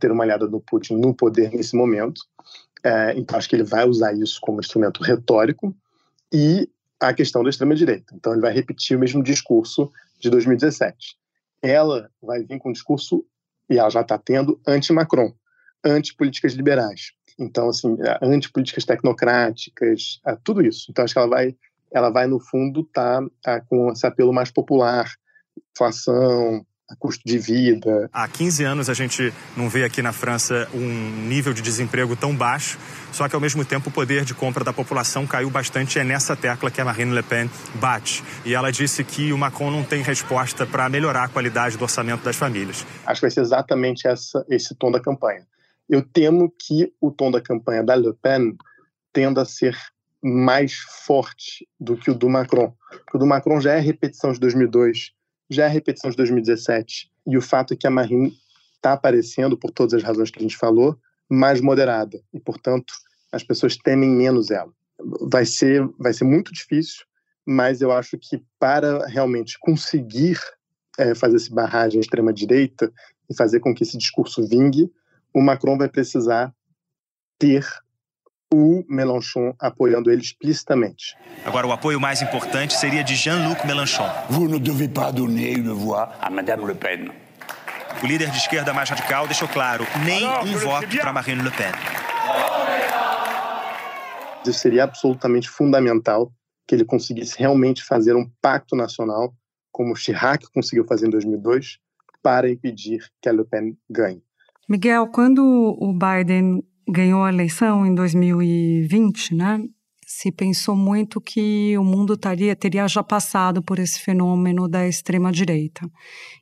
ter 0.00 0.10
uma 0.10 0.24
aliada 0.24 0.48
do 0.48 0.60
Putin 0.60 0.96
no 0.96 1.14
poder 1.14 1.52
nesse 1.52 1.76
momento. 1.76 2.20
É, 2.82 3.12
então 3.16 3.38
acho 3.38 3.48
que 3.48 3.56
ele 3.56 3.64
vai 3.64 3.86
usar 3.86 4.12
isso 4.12 4.40
como 4.40 4.60
instrumento 4.60 5.02
retórico 5.02 5.74
e 6.32 6.68
a 7.00 7.14
questão 7.14 7.42
da 7.42 7.50
extrema-direita. 7.50 8.14
Então, 8.14 8.32
ele 8.32 8.42
vai 8.42 8.52
repetir 8.52 8.96
o 8.96 9.00
mesmo 9.00 9.22
discurso 9.22 9.90
de 10.18 10.30
2017. 10.30 11.16
Ela 11.62 12.10
vai 12.20 12.42
vir 12.42 12.58
com 12.58 12.70
um 12.70 12.72
discurso, 12.72 13.24
e 13.70 13.78
ela 13.78 13.90
já 13.90 14.00
está 14.00 14.18
tendo, 14.18 14.60
anti-Macron, 14.66 15.32
anti-políticas 15.84 16.54
liberais. 16.54 17.12
Então, 17.38 17.68
assim, 17.68 17.96
é, 18.00 18.18
anti-políticas 18.22 18.84
tecnocráticas, 18.84 20.20
é, 20.26 20.36
tudo 20.42 20.62
isso. 20.62 20.86
Então, 20.90 21.04
acho 21.04 21.14
que 21.14 21.18
ela 21.18 21.28
vai, 21.28 21.54
ela 21.92 22.10
vai 22.10 22.26
no 22.26 22.40
fundo, 22.40 22.84
tá, 22.84 23.22
com 23.68 23.90
esse 23.92 24.06
apelo 24.06 24.32
mais 24.32 24.50
popular, 24.50 25.10
inflação, 25.72 26.64
custo 26.98 27.22
de 27.24 27.38
vida. 27.38 28.08
Há 28.12 28.26
15 28.26 28.64
anos 28.64 28.88
a 28.88 28.94
gente 28.94 29.32
não 29.56 29.68
vê 29.68 29.84
aqui 29.84 30.00
na 30.00 30.12
França 30.12 30.68
um 30.72 31.26
nível 31.28 31.52
de 31.52 31.60
desemprego 31.60 32.16
tão 32.16 32.34
baixo, 32.34 32.78
só 33.12 33.28
que 33.28 33.34
ao 33.34 33.40
mesmo 33.40 33.64
tempo 33.64 33.90
o 33.90 33.92
poder 33.92 34.24
de 34.24 34.34
compra 34.34 34.64
da 34.64 34.72
população 34.72 35.26
caiu 35.26 35.50
bastante. 35.50 35.98
É 35.98 36.04
nessa 36.04 36.34
tecla 36.34 36.70
que 36.70 36.80
a 36.80 36.84
Marine 36.84 37.14
Le 37.14 37.22
Pen 37.22 37.50
bate. 37.74 38.22
E 38.44 38.54
ela 38.54 38.70
disse 38.70 39.04
que 39.04 39.32
o 39.32 39.38
Macron 39.38 39.70
não 39.70 39.84
tem 39.84 40.02
resposta 40.02 40.66
para 40.66 40.88
melhorar 40.88 41.24
a 41.24 41.28
qualidade 41.28 41.76
do 41.76 41.82
orçamento 41.82 42.24
das 42.24 42.36
famílias. 42.36 42.86
Acho 43.04 43.20
que 43.20 43.26
vai 43.26 43.30
ser 43.30 43.40
exatamente 43.40 44.06
essa, 44.06 44.44
esse 44.48 44.74
tom 44.74 44.90
da 44.90 45.00
campanha. 45.00 45.46
Eu 45.88 46.02
temo 46.02 46.50
que 46.50 46.92
o 47.00 47.10
tom 47.10 47.30
da 47.30 47.40
campanha 47.40 47.82
da 47.82 47.94
Le 47.94 48.12
Pen 48.14 48.56
tenda 49.12 49.42
a 49.42 49.46
ser 49.46 49.76
mais 50.22 50.74
forte 51.06 51.66
do 51.78 51.96
que 51.96 52.10
o 52.10 52.14
do 52.14 52.28
Macron. 52.28 52.74
Porque 52.90 53.16
o 53.16 53.20
do 53.20 53.26
Macron 53.26 53.60
já 53.60 53.74
é 53.74 53.78
repetição 53.78 54.32
de 54.32 54.40
2002, 54.40 55.12
já 55.48 55.64
é 55.64 55.68
repetição 55.68 56.10
de 56.10 56.16
2017. 56.16 57.10
E 57.26 57.36
o 57.36 57.42
fato 57.42 57.74
é 57.74 57.76
que 57.76 57.86
a 57.86 57.90
Marine 57.90 58.32
está 58.74 58.92
aparecendo, 58.92 59.56
por 59.56 59.70
todas 59.70 59.94
as 59.94 60.02
razões 60.02 60.30
que 60.30 60.38
a 60.38 60.42
gente 60.42 60.56
falou, 60.56 60.98
mais 61.28 61.60
moderada. 61.60 62.20
E, 62.32 62.40
portanto, 62.40 62.92
as 63.32 63.42
pessoas 63.42 63.76
temem 63.76 64.10
menos 64.10 64.50
ela. 64.50 64.72
Vai 65.22 65.44
ser, 65.44 65.86
vai 65.98 66.12
ser 66.12 66.24
muito 66.24 66.52
difícil, 66.52 67.04
mas 67.46 67.80
eu 67.80 67.92
acho 67.92 68.18
que 68.18 68.42
para 68.58 69.06
realmente 69.06 69.58
conseguir 69.60 70.38
é, 70.98 71.14
fazer 71.14 71.36
esse 71.36 71.52
barragem 71.52 71.98
à 71.98 72.00
extrema-direita 72.00 72.92
e 73.30 73.34
fazer 73.34 73.60
com 73.60 73.74
que 73.74 73.82
esse 73.82 73.96
discurso 73.96 74.46
vingue, 74.46 74.90
o 75.34 75.40
Macron 75.40 75.76
vai 75.76 75.88
precisar 75.88 76.52
ter 77.38 77.64
o 78.52 78.84
Mélenchon 78.88 79.54
apoiando 79.58 80.10
ele 80.10 80.22
explicitamente. 80.22 81.16
Agora, 81.44 81.66
o 81.66 81.72
apoio 81.72 82.00
mais 82.00 82.22
importante 82.22 82.74
seria 82.74 83.04
de 83.04 83.14
Jean-Luc 83.14 83.66
Mélenchon. 83.66 84.08
Vous 84.30 84.48
ne 84.48 84.58
devez 84.58 84.88
pas 84.88 85.12
donner 85.12 85.52
une 85.52 85.70
voix 85.70 86.12
à 86.20 86.30
Madame 86.30 86.66
Le 86.66 86.74
Pen. 86.74 87.10
O 88.02 88.06
líder 88.06 88.30
de 88.30 88.38
esquerda 88.38 88.72
mais 88.72 88.88
radical 88.88 89.26
deixou 89.26 89.48
claro, 89.48 89.84
nem 90.04 90.24
um 90.24 90.58
voto 90.58 90.96
para 90.96 91.12
Marine 91.12 91.42
Le 91.42 91.50
Pen. 91.50 91.72
Isso 94.46 94.60
seria 94.60 94.84
absolutamente 94.84 95.48
fundamental 95.48 96.32
que 96.66 96.74
ele 96.74 96.84
conseguisse 96.84 97.38
realmente 97.38 97.82
fazer 97.82 98.14
um 98.14 98.30
pacto 98.40 98.76
nacional, 98.76 99.34
como 99.72 99.96
Chirac 99.96 100.46
conseguiu 100.52 100.84
fazer 100.86 101.06
em 101.06 101.10
2002, 101.10 101.78
para 102.22 102.50
impedir 102.50 103.10
que 103.20 103.28
a 103.28 103.32
Le 103.32 103.44
Pen 103.44 103.76
ganhe. 103.90 104.22
Miguel, 104.68 105.06
quando 105.06 105.40
o 105.80 105.94
Biden 105.94 106.62
ganhou 106.86 107.24
a 107.24 107.32
eleição 107.32 107.86
em 107.86 107.94
2020, 107.94 109.34
né? 109.34 109.58
Se 110.06 110.30
pensou 110.30 110.76
muito 110.76 111.22
que 111.22 111.76
o 111.78 111.84
mundo 111.84 112.18
taria, 112.18 112.54
teria 112.54 112.86
já 112.86 113.02
passado 113.02 113.62
por 113.62 113.78
esse 113.78 113.98
fenômeno 113.98 114.68
da 114.68 114.86
extrema-direita. 114.86 115.88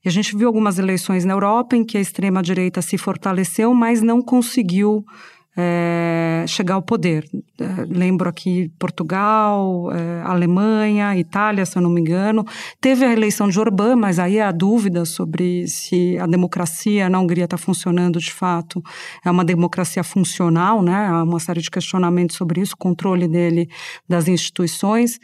E 0.05 0.09
a 0.09 0.11
gente 0.11 0.37
viu 0.37 0.49
algumas 0.49 0.77
eleições 0.77 1.25
na 1.25 1.35
Europa 1.35 1.77
em 1.77 1.85
que 1.85 1.97
a 1.97 2.01
extrema-direita 2.01 2.83
se 2.83 2.99
fortaleceu, 2.99 3.73
mas 3.73 4.03
não 4.03 4.21
conseguiu 4.21 5.05
é, 5.57 6.45
chegar 6.47 6.75
ao 6.75 6.83
poder. 6.83 7.27
É, 7.59 7.65
lembro 7.89 8.29
aqui 8.29 8.71
Portugal, 8.79 9.91
é, 9.93 10.23
Alemanha, 10.23 11.17
Itália, 11.17 11.65
se 11.65 11.79
eu 11.79 11.83
não 11.83 11.91
me 11.91 12.01
engano. 12.01 12.45
Teve 12.81 13.05
a 13.05 13.13
eleição 13.13 13.49
de 13.49 13.59
Orbán, 13.59 13.97
mas 13.97 14.19
aí 14.19 14.41
há 14.41 14.53
dúvida 14.53 15.05
sobre 15.05 15.67
se 15.67 16.19
a 16.19 16.27
democracia 16.27 17.09
na 17.09 17.19
Hungria 17.19 17.45
está 17.45 17.57
funcionando 17.57 18.19
de 18.19 18.33
fato. 18.33 18.83
É 19.25 19.31
uma 19.31 19.45
democracia 19.45 20.05
funcional, 20.05 20.83
né? 20.83 21.07
Há 21.09 21.23
uma 21.23 21.41
série 21.41 21.63
de 21.63 21.71
questionamentos 21.71 22.37
sobre 22.37 22.61
isso, 22.61 22.77
controle 22.77 23.27
dele 23.27 23.69
das 24.09 24.29
instituições. 24.29 25.19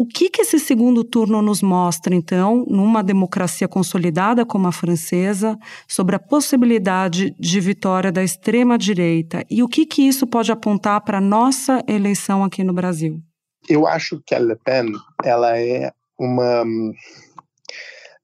O 0.00 0.06
que, 0.06 0.30
que 0.30 0.40
esse 0.40 0.58
segundo 0.58 1.04
turno 1.04 1.42
nos 1.42 1.60
mostra, 1.60 2.14
então, 2.14 2.64
numa 2.66 3.02
democracia 3.02 3.68
consolidada 3.68 4.46
como 4.46 4.66
a 4.66 4.72
francesa, 4.72 5.58
sobre 5.86 6.16
a 6.16 6.18
possibilidade 6.18 7.36
de 7.38 7.60
vitória 7.60 8.10
da 8.10 8.24
extrema-direita? 8.24 9.44
E 9.50 9.62
o 9.62 9.68
que, 9.68 9.84
que 9.84 10.00
isso 10.00 10.26
pode 10.26 10.50
apontar 10.50 11.02
para 11.02 11.18
a 11.18 11.20
nossa 11.20 11.84
eleição 11.86 12.42
aqui 12.42 12.64
no 12.64 12.72
Brasil? 12.72 13.20
Eu 13.68 13.86
acho 13.86 14.22
que 14.24 14.34
a 14.34 14.38
Le 14.38 14.56
Pen 14.64 14.86
ela 15.22 15.58
é 15.58 15.92
uma 16.18 16.64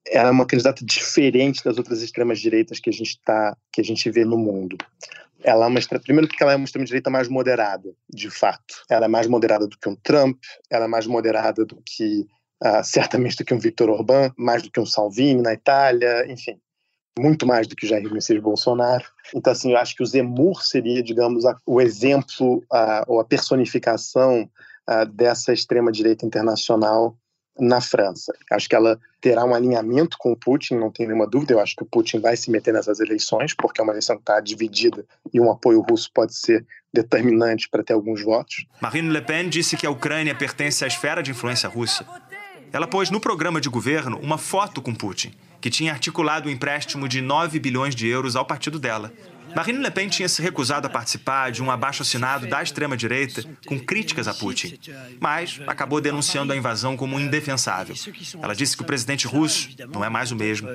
ela 0.07 0.29
é 0.29 0.31
uma 0.31 0.47
candidata 0.47 0.83
diferente 0.83 1.63
das 1.63 1.77
outras 1.77 2.01
extremas 2.01 2.39
direitas 2.39 2.79
que 2.79 2.89
a 2.89 2.93
gente 2.93 3.19
tá 3.23 3.55
que 3.71 3.81
a 3.81 3.83
gente 3.83 4.09
vê 4.09 4.25
no 4.25 4.35
mundo 4.35 4.75
ela 5.43 5.65
é 5.65 5.67
uma 5.67 5.79
primeiro 6.03 6.27
porque 6.27 6.43
ela 6.43 6.53
é 6.53 6.55
uma 6.55 6.65
extrema 6.65 6.85
direita 6.85 7.09
mais 7.09 7.27
moderada, 7.27 7.89
de 8.09 8.29
fato. 8.29 8.83
Ela 8.89 9.05
é 9.05 9.07
mais 9.07 9.27
moderada 9.27 9.67
do 9.67 9.77
que 9.77 9.89
um 9.89 9.95
Trump, 9.95 10.37
ela 10.69 10.85
é 10.85 10.87
mais 10.87 11.05
moderada 11.07 11.65
do 11.65 11.81
que 11.85 12.27
uh, 12.63 12.83
certamente 12.83 13.37
do 13.37 13.45
que 13.45 13.53
um 13.53 13.59
Viktor 13.59 13.89
Orbán, 13.89 14.31
mais 14.37 14.63
do 14.63 14.71
que 14.71 14.79
um 14.79 14.85
Salvini 14.85 15.41
na 15.41 15.53
Itália, 15.53 16.31
enfim, 16.31 16.59
muito 17.19 17.45
mais 17.45 17.67
do 17.67 17.75
que 17.75 17.85
o 17.85 17.89
Jair 17.89 18.11
Messias 18.11 18.41
Bolsonaro. 18.41 19.05
Então 19.33 19.51
assim, 19.51 19.71
eu 19.71 19.77
acho 19.77 19.95
que 19.95 20.03
o 20.03 20.05
Zemmour 20.05 20.63
seria, 20.63 21.03
digamos, 21.03 21.45
a, 21.45 21.55
o 21.65 21.81
exemplo 21.81 22.63
ou 23.07 23.19
a 23.19 23.25
personificação 23.25 24.49
uh, 24.89 25.05
dessa 25.05 25.53
extrema 25.53 25.91
direita 25.91 26.25
internacional 26.25 27.17
na 27.59 27.81
França. 27.81 28.33
Acho 28.51 28.69
que 28.69 28.75
ela 28.75 28.99
terá 29.19 29.43
um 29.45 29.53
alinhamento 29.53 30.17
com 30.19 30.31
o 30.31 30.37
Putin, 30.37 30.75
não 30.75 30.91
tenho 30.91 31.09
nenhuma 31.09 31.27
dúvida. 31.27 31.53
Eu 31.53 31.59
acho 31.59 31.75
que 31.75 31.83
o 31.83 31.85
Putin 31.85 32.19
vai 32.19 32.37
se 32.37 32.51
meter 32.51 32.73
nessas 32.73 32.99
eleições, 32.99 33.53
porque 33.53 33.81
é 33.81 33.83
uma 33.83 33.93
eleição 33.93 34.15
que 34.15 34.21
está 34.21 34.39
dividida 34.39 35.05
e 35.33 35.39
um 35.39 35.51
apoio 35.51 35.81
russo 35.81 36.09
pode 36.13 36.35
ser 36.35 36.65
determinante 36.93 37.69
para 37.69 37.83
ter 37.83 37.93
alguns 37.93 38.23
votos. 38.23 38.65
Marine 38.81 39.09
Le 39.09 39.21
Pen 39.21 39.49
disse 39.49 39.75
que 39.75 39.85
a 39.85 39.91
Ucrânia 39.91 40.33
pertence 40.33 40.83
à 40.83 40.87
esfera 40.87 41.21
de 41.21 41.31
influência 41.31 41.69
russa. 41.69 42.05
Ela 42.71 42.87
pôs 42.87 43.09
no 43.09 43.19
programa 43.19 43.61
de 43.61 43.69
governo 43.69 44.19
uma 44.19 44.37
foto 44.37 44.81
com 44.81 44.93
Putin, 44.93 45.31
que 45.61 45.69
tinha 45.69 45.91
articulado 45.91 46.49
um 46.49 46.51
empréstimo 46.51 47.07
de 47.07 47.21
9 47.21 47.59
bilhões 47.59 47.95
de 47.95 48.07
euros 48.07 48.35
ao 48.35 48.45
partido 48.45 48.79
dela. 48.79 49.11
Marine 49.55 49.79
Le 49.79 49.91
Pen 49.91 50.09
tinha 50.09 50.29
se 50.29 50.41
recusado 50.41 50.87
a 50.87 50.89
participar 50.89 51.51
de 51.51 51.61
um 51.63 51.71
abaixo-assinado 51.71 52.47
da 52.47 52.61
extrema-direita 52.61 53.43
com 53.65 53.79
críticas 53.79 54.27
a 54.27 54.33
Putin, 54.33 54.77
mas 55.19 55.59
acabou 55.67 56.01
denunciando 56.01 56.53
a 56.53 56.55
invasão 56.55 56.95
como 56.97 57.19
indefensável. 57.19 57.95
Ela 58.41 58.53
disse 58.53 58.75
que 58.75 58.83
o 58.83 58.85
presidente 58.85 59.27
russo 59.27 59.69
não 59.93 60.03
é 60.03 60.09
mais 60.09 60.31
o 60.31 60.35
mesmo. 60.35 60.69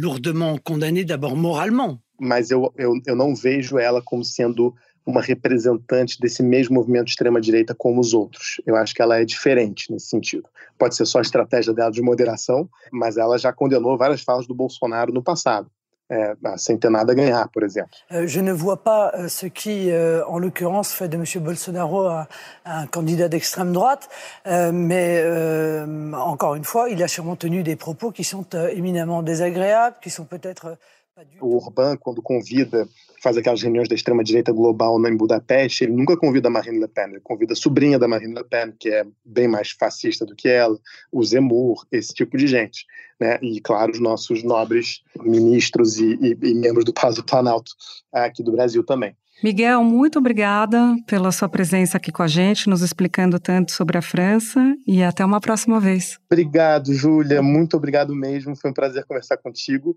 Lourdement 0.00 0.58
condamné 0.58 1.04
d'abord 1.04 1.36
moralement. 1.36 1.98
Mas 2.20 2.50
eu, 2.50 2.72
eu, 2.76 2.92
eu 3.06 3.16
não 3.16 3.34
vejo 3.34 3.78
ela 3.78 4.02
como 4.02 4.24
sendo 4.24 4.74
uma 5.06 5.22
representante 5.22 6.18
desse 6.20 6.42
mesmo 6.42 6.74
movimento 6.74 7.06
de 7.06 7.10
extrema-direita 7.12 7.74
como 7.74 8.00
os 8.00 8.12
outros. 8.12 8.60
Eu 8.66 8.76
acho 8.76 8.94
que 8.94 9.00
ela 9.00 9.18
é 9.18 9.24
diferente 9.24 9.90
nesse 9.90 10.08
sentido. 10.08 10.46
Pode 10.78 10.94
ser 10.94 11.06
só 11.06 11.18
a 11.18 11.22
estratégia 11.22 11.72
dela 11.72 11.90
de 11.90 12.02
moderação, 12.02 12.68
mas 12.92 13.16
ela 13.16 13.38
já 13.38 13.52
condenou 13.52 13.96
várias 13.96 14.22
falas 14.22 14.46
do 14.46 14.54
Bolsonaro 14.54 15.12
no 15.12 15.22
passado 15.22 15.70
sem 16.56 16.78
ter 16.78 16.90
nada 16.90 17.14
ganhar, 17.14 17.48
por 17.50 17.62
exemplo. 17.62 17.90
Euh, 18.12 18.26
je 18.26 18.40
ne 18.40 18.52
vois 18.52 18.82
pas 18.82 19.12
euh, 19.14 19.28
ce 19.28 19.46
qui, 19.46 19.90
euh, 19.90 20.24
en 20.26 20.38
l'occurrence, 20.38 20.92
fait 20.92 21.08
de 21.08 21.16
M. 21.16 21.24
Bolsonaro 21.42 22.06
un, 22.06 22.26
un 22.64 22.86
candidat 22.86 23.28
d'extrême 23.28 23.72
droite, 23.72 24.08
mais 24.46 25.24
encore 26.14 26.54
une 26.54 26.64
fois, 26.64 26.88
il 26.90 27.02
a 27.02 27.08
sûrement 27.08 27.36
tenu 27.36 27.62
des 27.62 27.76
propos 27.76 28.10
qui 28.10 28.24
sont 28.24 28.46
éminemment 28.72 29.22
désagréables, 29.22 29.96
qui 30.02 30.10
sont 30.10 30.24
peut-être 30.24 30.76
O 31.40 31.56
Orbán, 31.56 31.98
quando 31.98 32.22
convida, 32.22 32.84
faz 33.22 33.36
aquelas 33.36 33.62
reuniões 33.62 33.88
da 33.88 33.94
extrema-direita 33.94 34.52
global 34.52 34.98
em 35.06 35.16
Budapeste, 35.16 35.84
ele 35.84 35.92
nunca 35.92 36.16
convida 36.16 36.48
a 36.48 36.50
Marine 36.50 36.80
Le 36.80 36.88
Pen, 36.88 37.10
ele 37.10 37.20
convida 37.20 37.52
a 37.52 37.56
sobrinha 37.56 37.98
da 37.98 38.08
Marine 38.08 38.34
Le 38.34 38.44
Pen, 38.44 38.72
que 38.78 38.88
é 38.88 39.04
bem 39.24 39.46
mais 39.46 39.70
fascista 39.70 40.24
do 40.24 40.34
que 40.34 40.48
ela, 40.48 40.78
o 41.12 41.22
Zemmour, 41.22 41.86
esse 41.92 42.14
tipo 42.14 42.36
de 42.36 42.46
gente. 42.46 42.86
Né? 43.20 43.38
E, 43.42 43.60
claro, 43.60 43.92
os 43.92 44.00
nossos 44.00 44.42
nobres 44.42 45.02
ministros 45.22 45.98
e, 45.98 46.14
e, 46.14 46.38
e 46.42 46.54
membros 46.54 46.84
do 46.84 46.92
Palácio 46.92 47.22
Planalto 47.22 47.72
aqui 48.12 48.42
do 48.42 48.52
Brasil 48.52 48.82
também. 48.82 49.14
Miguel, 49.42 49.82
muito 49.82 50.18
obrigada 50.18 50.94
pela 51.06 51.32
sua 51.32 51.48
presença 51.48 51.96
aqui 51.96 52.12
com 52.12 52.22
a 52.22 52.28
gente, 52.28 52.68
nos 52.68 52.82
explicando 52.82 53.40
tanto 53.40 53.72
sobre 53.72 53.96
a 53.96 54.02
França 54.02 54.76
e 54.86 55.02
até 55.02 55.24
uma 55.24 55.40
próxima 55.40 55.80
vez. 55.80 56.18
Obrigado, 56.30 56.92
Júlia, 56.92 57.40
muito 57.40 57.74
obrigado 57.74 58.14
mesmo. 58.14 58.54
Foi 58.54 58.70
um 58.70 58.74
prazer 58.74 59.04
conversar 59.06 59.38
contigo. 59.38 59.96